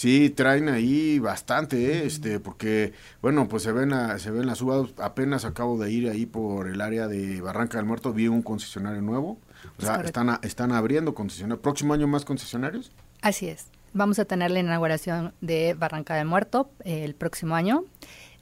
Sí, 0.00 0.30
traen 0.30 0.70
ahí 0.70 1.18
bastante, 1.18 1.76
¿eh? 1.92 2.06
este, 2.06 2.40
porque, 2.40 2.94
bueno, 3.20 3.46
pues 3.48 3.64
se 3.64 3.70
ven, 3.70 3.92
a- 3.92 4.18
se 4.18 4.30
ven 4.30 4.46
las 4.46 4.56
Subaru. 4.56 4.88
Apenas 4.96 5.44
acabo 5.44 5.78
de 5.78 5.92
ir 5.92 6.08
ahí 6.08 6.24
por 6.24 6.68
el 6.68 6.80
área 6.80 7.06
de 7.06 7.42
Barranca 7.42 7.76
del 7.76 7.84
Muerto, 7.84 8.10
vi 8.14 8.26
un 8.26 8.40
concesionario 8.40 9.02
nuevo. 9.02 9.36
O 9.78 9.82
sea, 9.82 9.96
están, 9.96 10.30
a- 10.30 10.40
están 10.42 10.72
abriendo 10.72 11.12
concesionarios. 11.14 11.60
¿Próximo 11.62 11.92
año 11.92 12.06
más 12.08 12.24
concesionarios? 12.24 12.90
Así 13.20 13.48
es. 13.48 13.66
Vamos 13.92 14.18
a 14.18 14.24
tener 14.24 14.50
la 14.50 14.60
inauguración 14.60 15.34
de 15.42 15.74
Barranca 15.78 16.14
del 16.14 16.24
Muerto 16.26 16.70
eh, 16.84 17.04
el 17.04 17.14
próximo 17.14 17.54
año. 17.54 17.84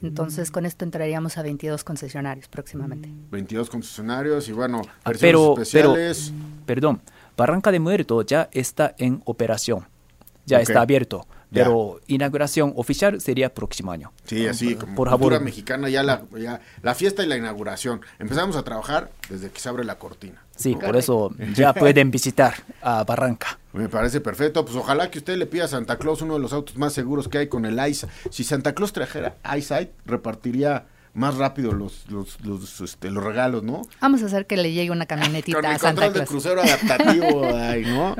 Entonces, 0.01 0.51
con 0.51 0.65
esto 0.65 0.85
entraríamos 0.85 1.37
a 1.37 1.41
22 1.43 1.83
concesionarios 1.83 2.47
próximamente. 2.47 3.09
22 3.31 3.69
concesionarios 3.69 4.47
y 4.47 4.53
bueno, 4.53 4.81
Ah, 5.03 5.09
versiones 5.09 5.19
pero, 5.19 5.53
pero, 5.55 5.61
especiales. 5.97 6.31
perdón, 6.65 7.01
Barranca 7.35 7.69
de 7.69 7.81
Muerto 7.81 8.21
ya 8.21 8.47
está 8.53 8.95
en 8.97 9.21
operación, 9.25 9.85
ya 10.45 10.61
está 10.61 10.79
abierto, 10.79 11.27
Ya. 11.51 11.63
pero 11.63 11.99
inauguración 12.05 12.73
oficial 12.75 13.19
sería 13.21 13.51
próximo 13.53 13.91
año. 13.91 14.11
Sí, 14.25 14.45
así, 14.45 14.75
como 14.75 14.93
por 14.95 15.09
cultura 15.09 15.37
favor. 15.37 15.43
mexicana, 15.45 15.89
ya 15.89 16.03
la, 16.03 16.23
ya 16.37 16.61
la 16.83 16.93
fiesta 16.93 17.23
y 17.23 17.27
la 17.27 17.37
inauguración. 17.37 18.01
Empezamos 18.19 18.55
a 18.55 18.63
trabajar 18.63 19.09
desde 19.29 19.49
que 19.49 19.59
se 19.59 19.67
abre 19.67 19.83
la 19.83 19.97
cortina. 19.97 20.43
Sí, 20.55 20.75
¿no? 20.75 20.81
por 20.81 20.95
eso 20.95 21.33
ya 21.55 21.73
pueden 21.73 22.11
visitar 22.11 22.53
a 22.81 23.03
Barranca. 23.03 23.57
Me 23.73 23.89
parece 23.89 24.21
perfecto. 24.21 24.63
Pues 24.63 24.77
ojalá 24.77 25.09
que 25.09 25.17
usted 25.19 25.37
le 25.37 25.45
pida 25.47 25.65
a 25.65 25.67
Santa 25.67 25.97
Claus 25.97 26.21
uno 26.21 26.35
de 26.35 26.39
los 26.39 26.53
autos 26.53 26.77
más 26.77 26.93
seguros 26.93 27.27
que 27.27 27.39
hay 27.39 27.47
con 27.47 27.65
el 27.65 27.79
ICE. 27.87 28.07
Si 28.29 28.43
Santa 28.43 28.73
Claus 28.75 28.93
trajera 28.93 29.37
EyeSight, 29.43 29.89
repartiría 30.05 30.85
más 31.19 31.35
rápido 31.35 31.73
los, 31.73 32.09
los, 32.09 32.39
los, 32.41 32.81
este, 32.81 33.11
los 33.11 33.23
regalos, 33.23 33.61
¿no? 33.61 33.81
Vamos 33.99 34.23
a 34.23 34.27
hacer 34.27 34.47
que 34.47 34.55
le 34.57 34.71
llegue 34.71 34.89
una 34.89 35.05
Con 35.05 35.19
camionetita 35.19 35.59
el 35.59 35.65
a 35.65 35.77
Santa 35.77 36.03
control 36.03 36.13
de 36.13 36.13
Claus. 36.13 36.29
crucero 36.29 36.61
adaptativo, 36.61 37.45
ay, 37.53 37.83
¿no? 37.85 38.15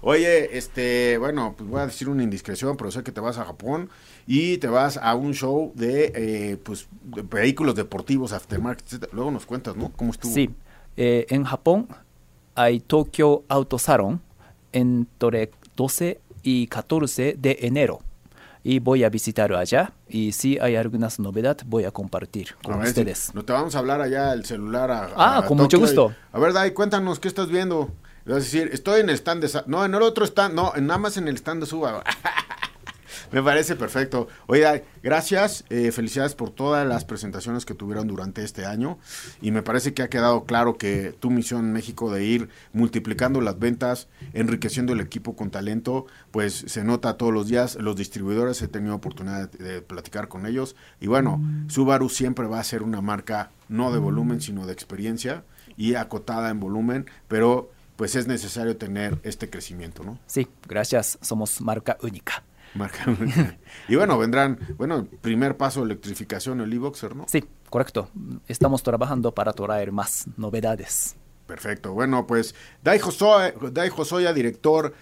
Oye, 0.00 0.56
este, 0.56 1.18
bueno, 1.18 1.54
pues 1.58 1.68
voy 1.68 1.80
a 1.80 1.86
decir 1.86 2.08
una 2.08 2.22
indiscreción, 2.22 2.76
pero 2.76 2.90
sé 2.90 3.02
que 3.02 3.10
te 3.12 3.20
vas 3.20 3.38
a 3.38 3.44
Japón 3.44 3.90
y 4.26 4.58
te 4.58 4.68
vas 4.68 4.96
a 4.96 5.14
un 5.16 5.34
show 5.34 5.72
de, 5.74 6.12
eh, 6.14 6.56
pues, 6.62 6.86
de 7.02 7.22
vehículos 7.22 7.74
deportivos, 7.74 8.32
aftermarket, 8.32 8.86
etcétera. 8.86 9.12
Luego 9.14 9.30
nos 9.32 9.46
cuentas, 9.46 9.76
¿no? 9.76 9.90
¿Cómo 9.96 10.12
estuvo? 10.12 10.32
Sí, 10.32 10.50
eh, 10.96 11.26
en 11.30 11.44
Japón 11.44 11.88
hay 12.54 12.78
Tokyo 12.80 13.42
Auto 13.48 13.78
Salon 13.78 14.20
entre 14.72 15.50
12 15.76 16.20
y 16.44 16.68
14 16.68 17.36
de 17.38 17.58
enero. 17.62 18.00
Y 18.66 18.78
voy 18.78 19.04
a 19.04 19.10
visitar 19.10 19.52
allá 19.52 19.92
y 20.08 20.32
si 20.32 20.58
hay 20.58 20.74
algunas 20.76 21.18
novedades 21.20 21.66
voy 21.68 21.84
a 21.84 21.90
compartir 21.90 22.54
A 22.60 22.62
con 22.62 22.82
si- 22.82 22.88
ustedes. 22.88 23.34
no 23.34 23.44
te 23.44 23.52
vamos 23.52 23.74
a 23.74 23.78
hablar 23.78 24.00
allá 24.00 24.32
el 24.32 24.46
celular 24.46 24.90
a, 24.90 25.10
Ah, 25.16 25.38
a 25.38 25.46
con 25.46 25.58
mucho 25.58 25.76
Tokio 25.78 25.80
gusto. 25.86 26.14
a 26.32 26.38
ver, 26.38 26.54
Dai, 26.54 26.72
cuéntanos, 26.72 27.20
¿qué 27.20 27.28
estás 27.28 27.48
viendo? 27.48 27.90
A 28.26 28.32
decir, 28.36 28.70
estoy 28.72 29.02
en 29.02 29.10
el 29.10 29.16
stand 29.16 29.44
de... 29.44 29.62
No, 29.66 29.84
en 29.84 29.94
el 29.94 30.00
otro 30.00 30.24
stand, 30.24 30.54
no, 30.54 30.72
nada 30.80 30.96
más 30.98 31.18
en 31.18 31.28
el 31.28 31.34
stand 31.36 31.60
de 31.60 31.66
Suba. 31.66 32.02
Me 33.34 33.42
parece 33.42 33.74
perfecto. 33.74 34.28
Dai, 34.46 34.84
gracias, 35.02 35.64
eh, 35.68 35.90
felicidades 35.90 36.36
por 36.36 36.50
todas 36.50 36.86
las 36.86 37.04
presentaciones 37.04 37.66
que 37.66 37.74
tuvieron 37.74 38.06
durante 38.06 38.44
este 38.44 38.64
año 38.64 38.96
y 39.42 39.50
me 39.50 39.60
parece 39.60 39.92
que 39.92 40.02
ha 40.02 40.08
quedado 40.08 40.44
claro 40.44 40.78
que 40.78 41.12
tu 41.18 41.32
misión 41.32 41.64
en 41.64 41.72
México 41.72 42.12
de 42.12 42.24
ir 42.24 42.48
multiplicando 42.72 43.40
las 43.40 43.58
ventas, 43.58 44.06
enriqueciendo 44.34 44.92
el 44.92 45.00
equipo 45.00 45.34
con 45.34 45.50
talento, 45.50 46.06
pues 46.30 46.64
se 46.68 46.84
nota 46.84 47.16
todos 47.16 47.34
los 47.34 47.48
días. 47.48 47.74
Los 47.74 47.96
distribuidores 47.96 48.62
he 48.62 48.68
tenido 48.68 48.94
oportunidad 48.94 49.50
de, 49.50 49.64
de 49.64 49.82
platicar 49.82 50.28
con 50.28 50.46
ellos 50.46 50.76
y 51.00 51.08
bueno, 51.08 51.42
Subaru 51.66 52.10
siempre 52.10 52.46
va 52.46 52.60
a 52.60 52.64
ser 52.64 52.84
una 52.84 53.00
marca 53.00 53.50
no 53.68 53.92
de 53.92 53.98
volumen, 53.98 54.40
sino 54.40 54.64
de 54.64 54.72
experiencia 54.72 55.42
y 55.76 55.96
acotada 55.96 56.50
en 56.50 56.60
volumen, 56.60 57.06
pero 57.26 57.72
pues 57.96 58.14
es 58.14 58.28
necesario 58.28 58.76
tener 58.76 59.18
este 59.24 59.50
crecimiento, 59.50 60.04
¿no? 60.04 60.20
Sí, 60.28 60.46
gracias, 60.68 61.18
somos 61.20 61.60
marca 61.60 61.98
única. 62.00 62.44
Marca. 62.74 63.04
y 63.88 63.96
bueno, 63.96 64.18
vendrán, 64.18 64.58
bueno, 64.76 65.06
primer 65.20 65.56
paso 65.56 65.82
electrificación, 65.82 66.60
el 66.60 66.72
e-boxer, 66.72 67.14
¿no? 67.14 67.26
Sí, 67.28 67.44
correcto. 67.70 68.10
Estamos 68.48 68.82
trabajando 68.82 69.32
para 69.32 69.52
traer 69.52 69.92
más 69.92 70.26
novedades. 70.36 71.16
Perfecto. 71.46 71.92
Bueno, 71.92 72.26
pues 72.26 72.54
Dai 72.82 72.98
Josoya, 72.98 73.54
Dai 73.70 73.90
Josoya, 73.90 74.32
director 74.32 74.94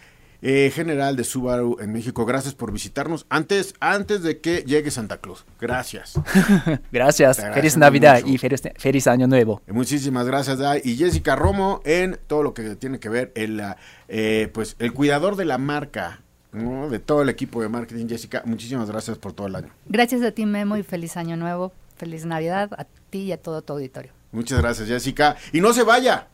eh, 0.45 0.73
general 0.75 1.15
de 1.15 1.23
Subaru 1.23 1.77
en 1.81 1.93
México, 1.93 2.27
gracias 2.27 2.53
por 2.53 2.73
visitarnos 2.73 3.27
antes, 3.29 3.75
antes 3.79 4.25
de 4.25 4.41
que 4.41 4.65
llegue 4.67 4.91
Santa 4.91 5.19
Claus. 5.19 5.45
Gracias. 5.61 6.15
Gracias, 6.93 7.41
feliz 7.55 7.77
Navidad 7.77 8.23
mucho. 8.23 8.35
y 8.35 8.39
feliz, 8.39 8.63
feliz 8.77 9.07
Año 9.07 9.29
Nuevo. 9.29 9.63
Eh, 9.69 9.73
Muchísimas 9.73 10.27
gracias, 10.27 10.59
Dai. 10.59 10.81
Y 10.85 10.97
Jessica 10.97 11.37
Romo 11.37 11.81
en 11.85 12.19
todo 12.27 12.43
lo 12.43 12.55
que 12.55 12.75
tiene 12.75 12.99
que 12.99 13.09
ver 13.09 13.31
el, 13.37 13.63
eh, 14.09 14.51
pues, 14.53 14.75
el 14.81 14.93
cuidador 14.93 15.37
de 15.37 15.45
la 15.45 15.59
marca, 15.59 16.23
¿no? 16.53 16.89
de 16.89 16.99
todo 16.99 17.23
el 17.23 17.29
equipo 17.29 17.63
de 17.63 17.69
marketing. 17.69 18.07
Jessica, 18.09 18.43
muchísimas 18.45 18.91
gracias 18.91 19.19
por 19.19 19.33
todo 19.33 19.47
el 19.47 19.57
año. 19.57 19.71
Gracias 19.87 20.23
a 20.23 20.33
ti, 20.33 20.47
Memo, 20.47 20.77
y 20.77 20.83
feliz 20.83 21.17
año 21.17 21.37
nuevo. 21.37 21.73
Feliz 21.97 22.25
Navidad 22.25 22.71
a 22.77 22.85
ti 23.11 23.21
y 23.23 23.33
a 23.33 23.41
todo 23.41 23.63
tu 23.63 23.75
auditorio. 23.75 24.13
Muchas 24.33 24.61
gracias, 24.61 24.89
Jessica. 24.89 25.37
Y 25.53 25.61
no 25.61 25.73
se 25.73 25.83
vaya, 25.83 26.29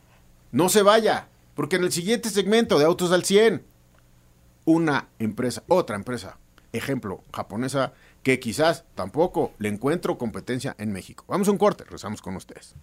no 0.51 0.69
se 0.69 0.81
vaya, 0.81 1.27
porque 1.53 1.75
en 1.75 1.83
el 1.83 1.91
siguiente 1.91 2.29
segmento 2.29 2.79
de 2.79 2.85
Autos 2.85 3.11
al 3.11 3.23
100, 3.23 3.63
una 4.65 5.09
empresa, 5.19 5.63
otra 5.67 5.95
empresa, 5.95 6.37
ejemplo, 6.71 7.23
japonesa, 7.33 7.93
que 8.23 8.39
quizás 8.39 8.85
tampoco 8.95 9.53
le 9.59 9.69
encuentro 9.69 10.17
competencia 10.17 10.75
en 10.77 10.91
México. 10.91 11.25
Vamos 11.27 11.47
a 11.47 11.51
un 11.51 11.57
corte, 11.57 11.83
rezamos 11.83 12.21
con 12.21 12.35
ustedes. 12.35 12.75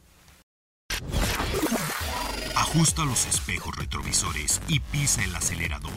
Ajusta 2.54 3.04
los 3.04 3.26
espejos 3.26 3.76
retrovisores 3.76 4.60
y 4.68 4.80
pisa 4.80 5.24
el 5.24 5.34
acelerador. 5.34 5.92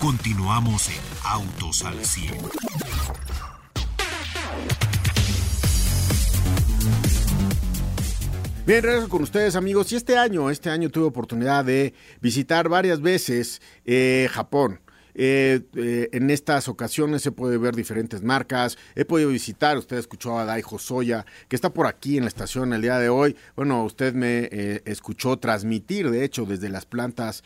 Continuamos 0.00 0.88
en 0.88 0.94
Autos 1.24 1.84
al 1.84 2.02
100. 2.02 2.32
Bien, 8.66 8.82
regreso 8.82 9.10
con 9.10 9.22
ustedes 9.22 9.56
amigos. 9.56 9.92
Y 9.92 9.96
este 9.96 10.16
año, 10.16 10.48
este 10.48 10.70
año 10.70 10.88
tuve 10.88 11.04
oportunidad 11.04 11.66
de 11.66 11.92
visitar 12.22 12.70
varias 12.70 13.02
veces 13.02 13.60
eh, 13.84 14.30
Japón. 14.32 14.80
Eh, 15.14 15.60
eh, 15.74 16.08
en 16.12 16.30
estas 16.30 16.68
ocasiones 16.68 17.22
se 17.22 17.32
puede 17.32 17.58
ver 17.58 17.74
diferentes 17.74 18.22
marcas. 18.22 18.78
He 18.94 19.04
podido 19.04 19.30
visitar, 19.30 19.76
usted 19.78 19.98
escuchó 19.98 20.38
a 20.38 20.44
Daijo 20.44 20.78
Soya, 20.78 21.26
que 21.48 21.56
está 21.56 21.72
por 21.72 21.86
aquí 21.86 22.16
en 22.16 22.24
la 22.24 22.28
estación 22.28 22.72
el 22.72 22.82
día 22.82 22.98
de 22.98 23.08
hoy. 23.08 23.36
Bueno, 23.56 23.84
usted 23.84 24.14
me 24.14 24.48
eh, 24.50 24.82
escuchó 24.84 25.38
transmitir, 25.38 26.10
de 26.10 26.24
hecho, 26.24 26.46
desde 26.46 26.68
las 26.68 26.86
plantas 26.86 27.42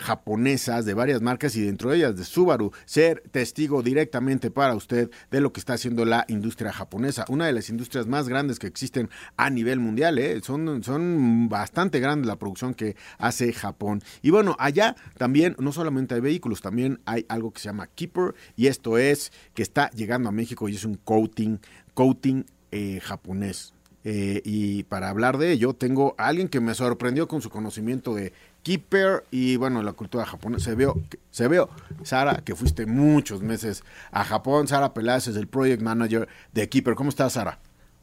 japonesas 0.00 0.84
de 0.84 0.94
varias 0.94 1.22
marcas 1.22 1.56
y 1.56 1.62
dentro 1.62 1.90
de 1.90 1.98
ellas 1.98 2.16
de 2.16 2.24
Subaru, 2.24 2.72
ser 2.84 3.22
testigo 3.30 3.82
directamente 3.82 4.50
para 4.50 4.74
usted 4.74 5.10
de 5.30 5.40
lo 5.40 5.52
que 5.52 5.60
está 5.60 5.74
haciendo 5.74 6.04
la 6.04 6.24
industria 6.28 6.72
japonesa. 6.72 7.24
Una 7.28 7.46
de 7.46 7.52
las 7.52 7.70
industrias 7.70 8.06
más 8.06 8.28
grandes 8.28 8.58
que 8.58 8.66
existen 8.66 9.10
a 9.36 9.50
nivel 9.50 9.80
mundial. 9.80 10.20
Son, 10.42 10.82
son 10.82 11.48
bastante 11.48 12.00
grandes 12.00 12.26
la 12.26 12.36
producción 12.36 12.74
que 12.74 12.96
hace 13.18 13.52
Japón. 13.52 14.02
Y 14.22 14.30
bueno, 14.30 14.56
allá 14.58 14.96
también 15.16 15.56
no 15.58 15.72
solamente 15.72 16.14
hay 16.14 16.20
vehículos, 16.20 16.60
también 16.60 16.99
hay 17.06 17.26
algo 17.28 17.52
que 17.52 17.60
se 17.60 17.68
llama 17.68 17.88
Keeper 17.88 18.34
y 18.56 18.66
esto 18.66 18.98
es 18.98 19.32
que 19.54 19.62
está 19.62 19.90
llegando 19.90 20.28
a 20.28 20.32
México 20.32 20.68
y 20.68 20.74
es 20.74 20.84
un 20.84 20.94
coating, 20.96 21.60
coating 21.94 22.46
eh, 22.70 23.00
japonés. 23.02 23.74
Eh, 24.02 24.40
y 24.44 24.84
para 24.84 25.10
hablar 25.10 25.36
de 25.36 25.52
ello, 25.52 25.74
tengo 25.74 26.14
a 26.16 26.28
alguien 26.28 26.48
que 26.48 26.60
me 26.60 26.74
sorprendió 26.74 27.28
con 27.28 27.42
su 27.42 27.50
conocimiento 27.50 28.14
de 28.14 28.32
Keeper 28.62 29.24
y 29.30 29.56
bueno, 29.56 29.82
la 29.82 29.92
cultura 29.92 30.24
japonesa. 30.24 30.70
Se 30.70 30.74
veo, 30.74 30.98
se 31.30 31.48
veo, 31.48 31.68
Sara, 32.02 32.42
que 32.44 32.54
fuiste 32.54 32.86
muchos 32.86 33.42
meses 33.42 33.84
a 34.10 34.24
Japón. 34.24 34.68
Sara 34.68 34.94
Peláez 34.94 35.28
es 35.28 35.36
el 35.36 35.48
Project 35.48 35.82
Manager 35.82 36.28
de 36.52 36.68
Keeper. 36.68 36.94
¿Cómo 36.94 37.10
estás, 37.10 37.34
Sara? 37.34 37.58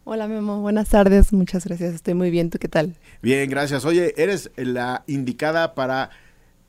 Hola 0.10 0.30
Memo, 0.30 0.62
buenas 0.62 0.88
tardes, 0.88 1.34
muchas 1.34 1.66
gracias, 1.66 1.94
estoy 1.94 2.14
muy 2.14 2.32
bien, 2.32 2.50
¿tú 2.50 2.60
qué 2.60 2.70
tal? 2.70 2.96
Bien, 3.22 3.50
gracias. 3.50 3.84
Oye, 3.84 4.14
eres 4.16 4.52
la 4.56 5.04
indicada 5.06 5.76
para 5.76 6.12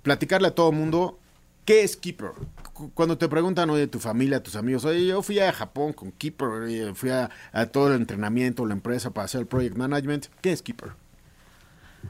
platicarle 0.02 0.48
a 0.48 0.54
todo 0.56 0.70
el 0.70 0.76
mundo 0.76 1.20
¿Qué 1.68 1.82
es 1.82 1.98
Keeper? 1.98 2.30
Cuando 2.94 3.18
te 3.18 3.28
preguntan, 3.28 3.68
oye, 3.68 3.86
tu 3.88 3.98
familia, 3.98 4.42
tus 4.42 4.56
amigos, 4.56 4.86
oye, 4.86 5.06
yo 5.06 5.20
fui 5.20 5.38
a 5.38 5.52
Japón 5.52 5.92
con 5.92 6.12
Keeper, 6.12 6.94
fui 6.94 7.10
a, 7.10 7.28
todo 7.70 7.88
el 7.88 8.00
entrenamiento, 8.00 8.64
la 8.64 8.72
empresa 8.72 9.10
para 9.10 9.26
hacer 9.26 9.42
el 9.42 9.46
project 9.46 9.76
management, 9.76 10.28
¿qué 10.40 10.52
es 10.52 10.62
Keeper? 10.62 10.92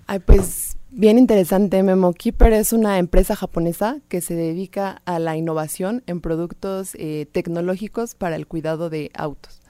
Ay, 0.07 0.21
pues 0.21 0.77
bien 0.91 1.19
interesante, 1.19 1.83
Memo. 1.83 2.13
Keeper 2.13 2.53
es 2.53 2.73
una 2.73 3.01
empresa 3.01 3.35
japonesa 3.35 3.99
que 4.09 4.21
se 4.21 4.35
dedica 4.35 5.03
a 5.07 5.19
la 5.19 5.37
innovación 5.37 6.05
en 6.07 6.21
productos 6.21 6.95
eh, 6.95 7.27
tecnológicos 7.33 8.15
para 8.15 8.37
el 8.37 8.47
cuidado 8.47 8.91
de 8.91 9.11
autos, 9.13 9.61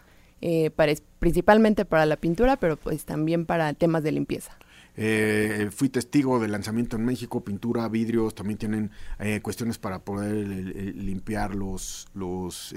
eh, 0.43 0.71
principalmente 1.19 1.87
para 1.87 2.05
la 2.05 2.17
pintura, 2.17 2.59
pero 2.59 2.77
pues 2.77 3.07
también 3.07 3.47
para 3.47 3.73
temas 3.73 4.03
de 4.03 4.13
limpieza. 4.13 4.53
Eh, 5.01 5.69
fui 5.71 5.89
testigo 5.89 6.41
del 6.41 6.51
lanzamiento 6.51 6.97
en 6.97 7.05
México, 7.05 7.45
pintura, 7.45 7.89
vidrios, 7.89 8.35
también 8.35 8.59
tienen 8.59 8.91
eh, 9.21 9.41
cuestiones 9.41 9.79
para 9.79 10.01
poder 10.01 10.35
eh, 10.35 10.93
limpiar 10.93 11.55
los, 11.55 12.09
los, 12.15 12.75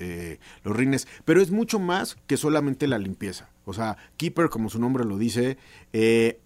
los 0.64 0.78
rines, 0.78 1.08
pero 1.26 1.42
es 1.42 1.50
mucho 1.50 1.80
más 1.80 2.18
que 2.28 2.38
solamente 2.38 2.88
la 2.88 3.00
limpieza. 3.00 3.50
O 3.66 3.74
sea, 3.74 3.98
Keeper, 4.18 4.50
como 4.50 4.70
su 4.70 4.80
nombre 4.80 5.04
lo 5.04 5.18
dice, 5.18 5.58
te 5.92 6.38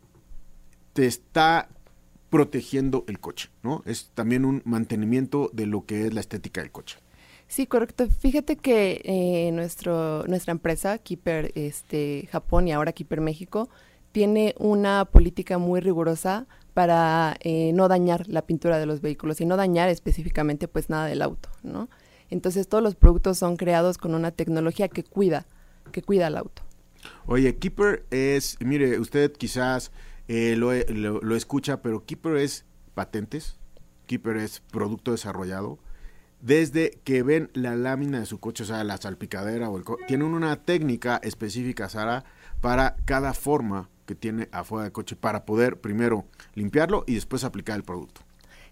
está 0.96 1.67
protegiendo 2.29 3.03
el 3.10 3.20
coche, 3.20 3.50
¿no? 3.62 3.84
Es 3.86 4.12
también 4.13 4.46
un 4.46 4.62
mantenimiento 4.63 5.50
de 5.51 5.65
lo 5.65 5.86
que 5.86 6.08
es 6.08 6.13
la 6.13 6.22
estética 6.22 6.62
del 6.62 6.72
coche. 6.72 7.00
Sí, 7.48 7.67
correcto. 7.67 8.08
Fíjate 8.10 8.55
que 8.55 9.50
nuestro, 9.51 10.25
nuestra 10.27 10.53
empresa, 10.53 11.00
Keeper 11.00 11.51
este, 11.55 12.29
Japón 12.32 12.70
y 12.70 12.72
ahora 12.72 12.94
Keeper 12.94 13.20
México, 13.20 13.70
tiene 14.15 14.55
una 14.57 15.03
política 15.03 15.57
muy 15.57 15.81
rigurosa 15.81 16.48
para 16.74 17.35
eh, 17.42 17.74
no 17.74 17.90
dañar 17.90 18.29
la 18.29 18.44
pintura 18.44 18.79
de 18.79 18.85
los 18.85 19.01
vehículos 19.01 19.42
y 19.42 19.46
no 19.46 19.57
dañar 19.57 19.90
específicamente 19.90 20.70
pues 20.70 20.90
nada 20.90 21.07
del 21.07 21.22
auto, 21.22 21.50
¿no? 21.63 21.90
Entonces 22.29 22.70
todos 22.70 22.81
los 22.81 22.96
productos 22.96 23.37
son 23.37 23.57
creados 23.57 23.98
con 23.98 24.16
una 24.16 24.31
tecnología 24.31 24.87
que 24.87 25.03
cuida, 25.03 25.46
que 25.92 26.01
cuida 26.01 26.27
al 26.27 26.37
auto. 26.37 26.61
Oye, 27.25 27.57
Keeper 27.57 28.05
es, 28.09 28.55
mire, 28.61 29.01
usted 29.01 29.33
quizás 29.33 29.92
eh, 30.29 30.55
lo, 30.55 30.72
lo, 30.72 31.35
escucha, 31.35 31.81
pero 31.81 32.05
Keeper 32.05 32.37
es 32.37 32.63
patentes, 32.94 33.59
Keeper 34.05 34.37
es 34.37 34.61
producto 34.72 35.11
desarrollado. 35.11 35.77
Desde 36.40 37.01
que 37.03 37.22
ven 37.22 37.50
la 37.53 37.75
lámina 37.75 38.22
de 38.22 38.25
su 38.25 38.40
coche, 38.40 38.63
o 38.63 38.66
sea, 38.66 38.85
la 38.85 38.96
salpicadera 38.96 39.70
o 39.70 39.77
el 39.77 39.83
tienen 40.07 40.27
una 40.27 40.55
técnica 40.63 41.20
específica, 41.22 41.90
Sara, 41.90 42.24
para 42.61 42.96
cada 43.03 43.33
forma 43.33 43.90
que 44.05 44.15
tiene 44.15 44.50
afuera 44.51 44.83
del 44.83 44.91
coche 44.91 45.15
para 45.15 45.46
poder 45.46 45.79
primero 45.79 46.25
limpiarlo 46.53 47.03
y 47.07 47.15
después 47.15 47.44
aplicar 47.44 47.75
el 47.75 47.83
producto. 47.83 48.22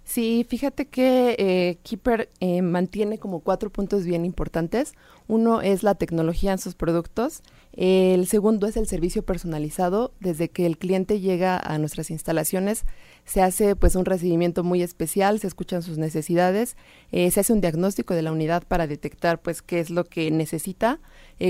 Sí, 0.06 0.46
fíjate 0.48 0.86
que 0.86 1.36
eh, 1.40 1.78
Keeper 1.84 2.30
eh, 2.42 2.62
mantiene 2.62 3.20
como 3.20 3.40
cuatro 3.40 3.70
puntos 3.70 4.04
bien 4.04 4.26
importantes. 4.26 4.94
Uno 5.28 5.62
es 5.62 5.82
la 5.82 5.96
tecnología 5.96 6.52
en 6.52 6.58
sus 6.58 6.76
productos. 6.76 7.42
El 7.72 8.28
segundo 8.28 8.68
es 8.68 8.76
el 8.76 8.86
servicio 8.86 9.24
personalizado. 9.24 10.14
Desde 10.20 10.50
que 10.50 10.66
el 10.66 10.78
cliente 10.78 11.22
llega 11.22 11.58
a 11.58 11.78
nuestras 11.78 12.12
instalaciones, 12.12 12.84
se 13.24 13.42
hace 13.42 13.78
pues 13.78 13.96
un 13.96 14.04
recibimiento 14.04 14.64
muy 14.64 14.84
especial, 14.84 15.40
se 15.40 15.48
escuchan 15.48 15.82
sus 15.82 15.98
necesidades, 15.98 16.76
eh, 17.14 17.32
se 17.32 17.40
hace 17.40 17.54
un 17.54 17.62
diagnóstico 17.62 18.14
de 18.14 18.24
la 18.24 18.34
unidad 18.34 18.64
para 18.68 18.88
detectar 18.88 19.42
pues 19.42 19.62
qué 19.62 19.80
es 19.80 19.90
lo 19.90 20.04
que 20.04 20.30
necesita. 20.32 21.00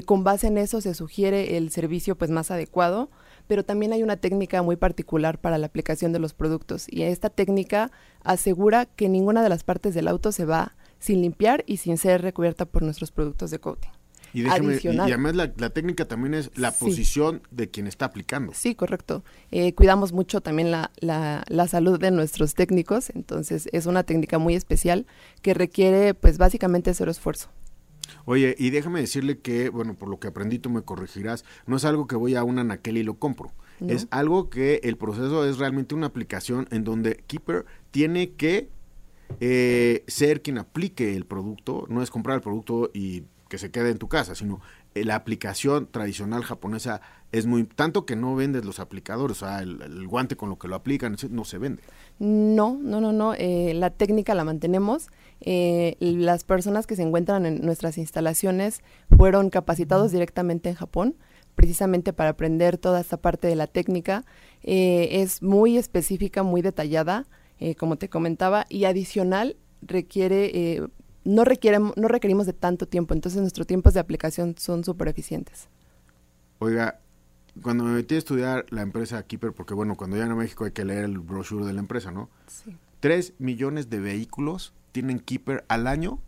con 0.05 0.23
base 0.23 0.47
en 0.47 0.59
eso 0.59 0.79
se 0.79 0.93
sugiere 0.93 1.57
el 1.57 1.71
servicio 1.71 2.15
pues 2.15 2.29
más 2.29 2.51
adecuado 2.51 3.09
pero 3.47 3.63
también 3.63 3.93
hay 3.93 4.03
una 4.03 4.17
técnica 4.17 4.61
muy 4.61 4.75
particular 4.75 5.39
para 5.39 5.57
la 5.57 5.67
aplicación 5.67 6.13
de 6.13 6.19
los 6.19 6.33
productos 6.33 6.85
y 6.89 7.03
esta 7.03 7.29
técnica 7.29 7.91
asegura 8.23 8.85
que 8.85 9.09
ninguna 9.09 9.43
de 9.43 9.49
las 9.49 9.63
partes 9.63 9.93
del 9.93 10.07
auto 10.07 10.31
se 10.31 10.45
va 10.45 10.75
sin 10.99 11.21
limpiar 11.21 11.63
y 11.67 11.77
sin 11.77 11.97
ser 11.97 12.21
recubierta 12.21 12.65
por 12.65 12.81
nuestros 12.83 13.11
productos 13.11 13.51
de 13.51 13.59
coating. 13.59 13.91
Y, 14.33 14.47
además 14.47 15.35
la, 15.35 15.69
técnica 15.69 16.05
también 16.05 16.33
es 16.33 16.49
la 16.57 16.71
posición 16.71 17.43
de 17.51 17.69
quien 17.69 17.85
está 17.85 18.05
aplicando. 18.05 18.51
Sí, 18.55 18.73
correcto. 18.73 19.23
Eh, 19.51 19.75
cuidamos 19.75 20.11
mucho 20.11 20.41
también 20.41 20.71
la, 20.71 20.91
la, 20.99 21.43
la, 21.47 21.67
salud 21.67 21.99
de 21.99 22.09
nuestros 22.09 22.55
técnicos, 22.55 23.11
entonces 23.11 23.69
es 23.71 23.85
una 23.85 24.03
técnica 24.03 24.39
muy 24.39 24.55
especial 24.55 25.05
que 25.43 25.53
requiere 25.53 26.15
pues 26.15 26.39
básicamente 26.39 26.95
cero 26.95 27.11
esfuerzo. 27.11 27.49
Oye, 28.25 28.55
y 28.57 28.69
déjame 28.69 29.01
decirle 29.01 29.39
que, 29.39 29.69
bueno, 29.69 29.95
por 29.95 30.09
lo 30.09 30.19
que 30.19 30.27
aprendí, 30.27 30.59
tú 30.59 30.69
me 30.69 30.81
corregirás, 30.81 31.45
no 31.65 31.77
es 31.77 31.85
algo 31.85 32.07
que 32.07 32.15
voy 32.15 32.35
a 32.35 32.43
una 32.43 32.61
anaquel 32.61 32.97
y 32.97 33.03
lo 33.03 33.15
compro. 33.15 33.51
Es 33.87 34.07
algo 34.11 34.49
que 34.49 34.79
el 34.83 34.95
proceso 34.95 35.45
es 35.45 35.57
realmente 35.57 35.93
una 35.93 36.07
aplicación 36.07 36.67
en 36.71 36.85
donde 36.85 37.17
Keeper 37.27 37.65
tiene 37.91 38.31
que 38.31 38.69
eh, 39.41 40.03
ser 40.07 40.41
quien 40.41 40.57
aplique 40.57 41.15
el 41.15 41.25
producto, 41.25 41.85
no 41.89 42.01
es 42.01 42.09
comprar 42.09 42.35
el 42.35 42.41
producto 42.41 42.91
y 42.93 43.23
que 43.49 43.57
se 43.57 43.71
quede 43.71 43.89
en 43.89 43.97
tu 43.97 44.07
casa, 44.07 44.35
sino 44.35 44.61
la 44.95 45.15
aplicación 45.15 45.87
tradicional 45.89 46.43
japonesa 46.43 47.01
es 47.31 47.47
muy 47.47 47.63
tanto 47.63 48.05
que 48.05 48.15
no 48.15 48.35
vendes 48.35 48.63
los 48.63 48.79
aplicadores, 48.79 49.41
o 49.41 49.45
sea, 49.47 49.59
el, 49.61 50.07
guante 50.07 50.35
con 50.35 50.49
lo 50.49 50.59
que 50.59 50.67
lo 50.67 50.75
aplican 50.75 51.17
no 51.31 51.45
se 51.45 51.57
vende. 51.57 51.81
No, 52.19 52.77
no, 52.79 53.01
no, 53.01 53.11
no. 53.11 53.33
Eh, 53.33 53.73
la 53.73 53.89
técnica 53.89 54.35
la 54.35 54.43
mantenemos. 54.43 55.07
Eh, 55.41 55.97
las 55.99 56.43
personas 56.43 56.85
que 56.85 56.95
se 56.95 57.01
encuentran 57.01 57.47
en 57.47 57.61
nuestras 57.61 57.97
instalaciones 57.97 58.81
fueron 59.17 59.49
capacitados 59.49 60.11
directamente 60.11 60.69
en 60.69 60.75
Japón, 60.75 61.15
precisamente 61.55 62.13
para 62.13 62.29
aprender 62.29 62.77
toda 62.77 63.01
esta 63.01 63.17
parte 63.17 63.47
de 63.47 63.55
la 63.55 63.65
técnica. 63.65 64.25
es 64.61 65.41
muy 65.41 65.77
específica, 65.77 66.43
muy 66.43 66.61
detallada, 66.61 67.25
como 67.79 67.95
te 67.95 68.09
comentaba, 68.09 68.65
y 68.69 68.85
adicional 68.85 69.57
requiere 69.81 70.81
no, 71.23 71.43
no 71.95 72.07
requerimos 72.07 72.45
de 72.45 72.53
tanto 72.53 72.87
tiempo, 72.87 73.13
entonces 73.13 73.41
nuestros 73.41 73.67
tiempos 73.67 73.93
de 73.93 73.99
aplicación 73.99 74.55
son 74.57 74.83
súper 74.83 75.07
eficientes. 75.07 75.67
Oiga, 76.59 76.99
cuando 77.61 77.83
me 77.83 77.91
metí 77.91 78.15
a 78.15 78.17
estudiar 78.17 78.65
la 78.69 78.81
empresa 78.81 79.21
Keeper, 79.23 79.53
porque 79.53 79.73
bueno, 79.73 79.95
cuando 79.95 80.15
llegan 80.15 80.31
a 80.31 80.35
México 80.35 80.65
hay 80.65 80.71
que 80.71 80.85
leer 80.85 81.03
el 81.05 81.19
brochure 81.19 81.65
de 81.65 81.73
la 81.73 81.79
empresa, 81.79 82.11
¿no? 82.11 82.29
Sí. 82.47 82.75
Tres 82.99 83.33
millones 83.37 83.89
de 83.89 83.99
vehículos 83.99 84.73
tienen 84.91 85.19
Keeper 85.19 85.65
al 85.67 85.87
año 85.87 86.19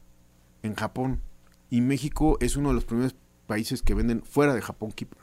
en 0.62 0.76
Japón. 0.76 1.22
Y 1.70 1.82
México 1.82 2.38
es 2.42 2.58
uno 2.58 2.70
de 2.70 2.76
los 2.76 2.86
primeros 2.86 3.16
países 3.48 3.82
que 3.82 3.94
venden 3.94 4.24
fuera 4.24 4.54
de 4.54 4.62
Japón 4.62 4.92
Keeper. 4.92 5.20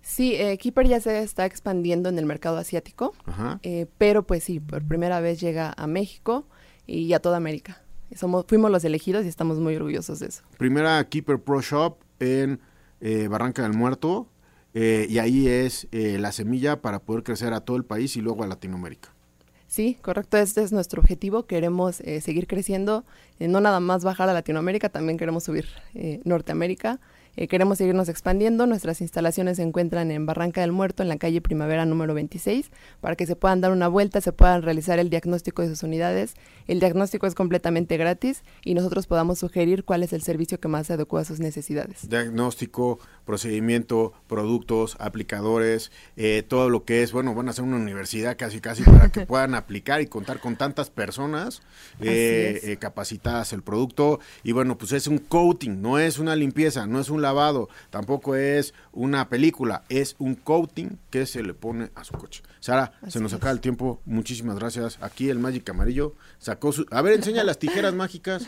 Sí, 0.00 0.34
eh, 0.34 0.58
Keeper 0.58 0.86
ya 0.88 1.00
se 1.00 1.22
está 1.22 1.46
expandiendo 1.46 2.08
en 2.08 2.18
el 2.18 2.26
mercado 2.26 2.56
asiático, 2.56 3.14
eh, 3.62 3.86
pero 3.98 4.24
pues 4.24 4.42
sí, 4.44 4.58
por 4.58 4.82
primera 4.82 5.20
vez 5.20 5.40
llega 5.40 5.72
a 5.76 5.86
México 5.86 6.44
y 6.86 7.12
a 7.12 7.20
toda 7.20 7.36
América. 7.36 7.81
Somos, 8.16 8.44
fuimos 8.46 8.70
los 8.70 8.84
elegidos 8.84 9.24
y 9.24 9.28
estamos 9.28 9.58
muy 9.58 9.76
orgullosos 9.76 10.20
de 10.20 10.26
eso. 10.26 10.42
Primera 10.58 11.02
Keeper 11.08 11.38
Pro 11.38 11.60
Shop 11.60 11.96
en 12.20 12.60
eh, 13.00 13.28
Barranca 13.28 13.62
del 13.62 13.72
Muerto 13.72 14.28
eh, 14.74 15.06
y 15.08 15.18
ahí 15.18 15.48
es 15.48 15.88
eh, 15.92 16.18
la 16.18 16.32
semilla 16.32 16.80
para 16.80 17.00
poder 17.00 17.24
crecer 17.24 17.52
a 17.52 17.60
todo 17.60 17.76
el 17.76 17.84
país 17.84 18.16
y 18.16 18.20
luego 18.20 18.44
a 18.44 18.46
Latinoamérica. 18.46 19.10
Sí, 19.66 19.98
correcto, 20.02 20.36
este 20.36 20.62
es 20.62 20.70
nuestro 20.70 21.00
objetivo. 21.00 21.46
Queremos 21.46 21.96
seguir 21.96 22.46
creciendo, 22.46 23.06
no 23.38 23.58
nada 23.62 23.80
más 23.80 24.04
bajar 24.04 24.28
a 24.28 24.34
Latinoamérica, 24.34 24.90
también 24.90 25.16
queremos 25.16 25.44
subir 25.44 25.66
Norteamérica 26.24 27.00
Eh, 27.34 27.48
queremos 27.48 27.78
seguirnos 27.78 28.10
expandiendo. 28.10 28.66
Nuestras 28.66 29.00
instalaciones 29.00 29.56
se 29.56 29.62
encuentran 29.62 30.10
en 30.10 30.26
Barranca 30.26 30.60
del 30.60 30.72
Muerto, 30.72 31.02
en 31.02 31.08
la 31.08 31.16
calle 31.16 31.40
Primavera 31.40 31.86
número 31.86 32.12
26, 32.12 32.70
para 33.00 33.16
que 33.16 33.24
se 33.24 33.36
puedan 33.36 33.62
dar 33.62 33.72
una 33.72 33.88
vuelta, 33.88 34.20
se 34.20 34.32
puedan 34.32 34.62
realizar 34.62 34.98
el 34.98 35.08
diagnóstico 35.08 35.62
de 35.62 35.68
sus 35.68 35.82
unidades. 35.82 36.34
El 36.66 36.80
diagnóstico 36.80 37.26
es 37.26 37.34
completamente 37.34 37.96
gratis 37.96 38.42
y 38.64 38.74
nosotros 38.74 39.06
podamos 39.06 39.38
sugerir 39.38 39.84
cuál 39.84 40.02
es 40.02 40.12
el 40.12 40.22
servicio 40.22 40.60
que 40.60 40.68
más 40.68 40.86
se 40.86 40.94
adecua 40.94 41.20
a 41.20 41.24
sus 41.24 41.40
necesidades. 41.40 42.08
Diagnóstico, 42.08 42.98
procedimiento, 43.24 44.12
productos, 44.26 44.96
aplicadores, 44.98 45.90
eh, 46.16 46.42
todo 46.46 46.70
lo 46.70 46.84
que 46.84 47.02
es, 47.02 47.12
bueno, 47.12 47.34
van 47.34 47.48
a 47.48 47.52
ser 47.52 47.64
una 47.64 47.76
universidad 47.76 48.36
casi 48.36 48.60
casi 48.60 48.82
para 48.82 49.10
que 49.10 49.20
puedan 49.26 49.54
aplicar 49.54 50.00
y 50.00 50.06
contar 50.06 50.40
con 50.40 50.56
tantas 50.56 50.90
personas 50.90 51.62
eh, 52.00 52.60
eh, 52.62 52.76
capacitadas 52.76 53.52
el 53.52 53.62
producto. 53.62 54.20
Y 54.42 54.52
bueno, 54.52 54.78
pues 54.78 54.92
es 54.92 55.06
un 55.06 55.18
coating, 55.18 55.80
no 55.80 55.98
es 55.98 56.18
una 56.18 56.36
limpieza, 56.36 56.86
no 56.86 57.00
es 57.00 57.10
un 57.10 57.22
lavado, 57.22 57.68
tampoco 57.90 58.34
es 58.34 58.74
una 58.92 59.28
película, 59.28 59.84
es 59.88 60.16
un 60.18 60.34
coating 60.34 60.98
que 61.10 61.26
se 61.26 61.42
le 61.42 61.54
pone 61.54 61.90
a 61.94 62.04
su 62.04 62.14
coche. 62.14 62.42
Sara, 62.60 62.92
se 63.08 63.20
nos 63.20 63.32
acaba 63.32 63.50
el 63.50 63.60
tiempo, 63.60 64.00
muchísimas 64.04 64.58
gracias. 64.58 64.98
Aquí 65.00 65.30
el 65.30 65.38
Magic 65.38 65.68
Amarillo 65.68 66.14
sacó 66.52 66.70
su... 66.72 66.86
A 66.90 67.00
ver, 67.00 67.14
enseña 67.14 67.44
las 67.44 67.58
tijeras 67.58 67.94
mágicas. 67.94 68.46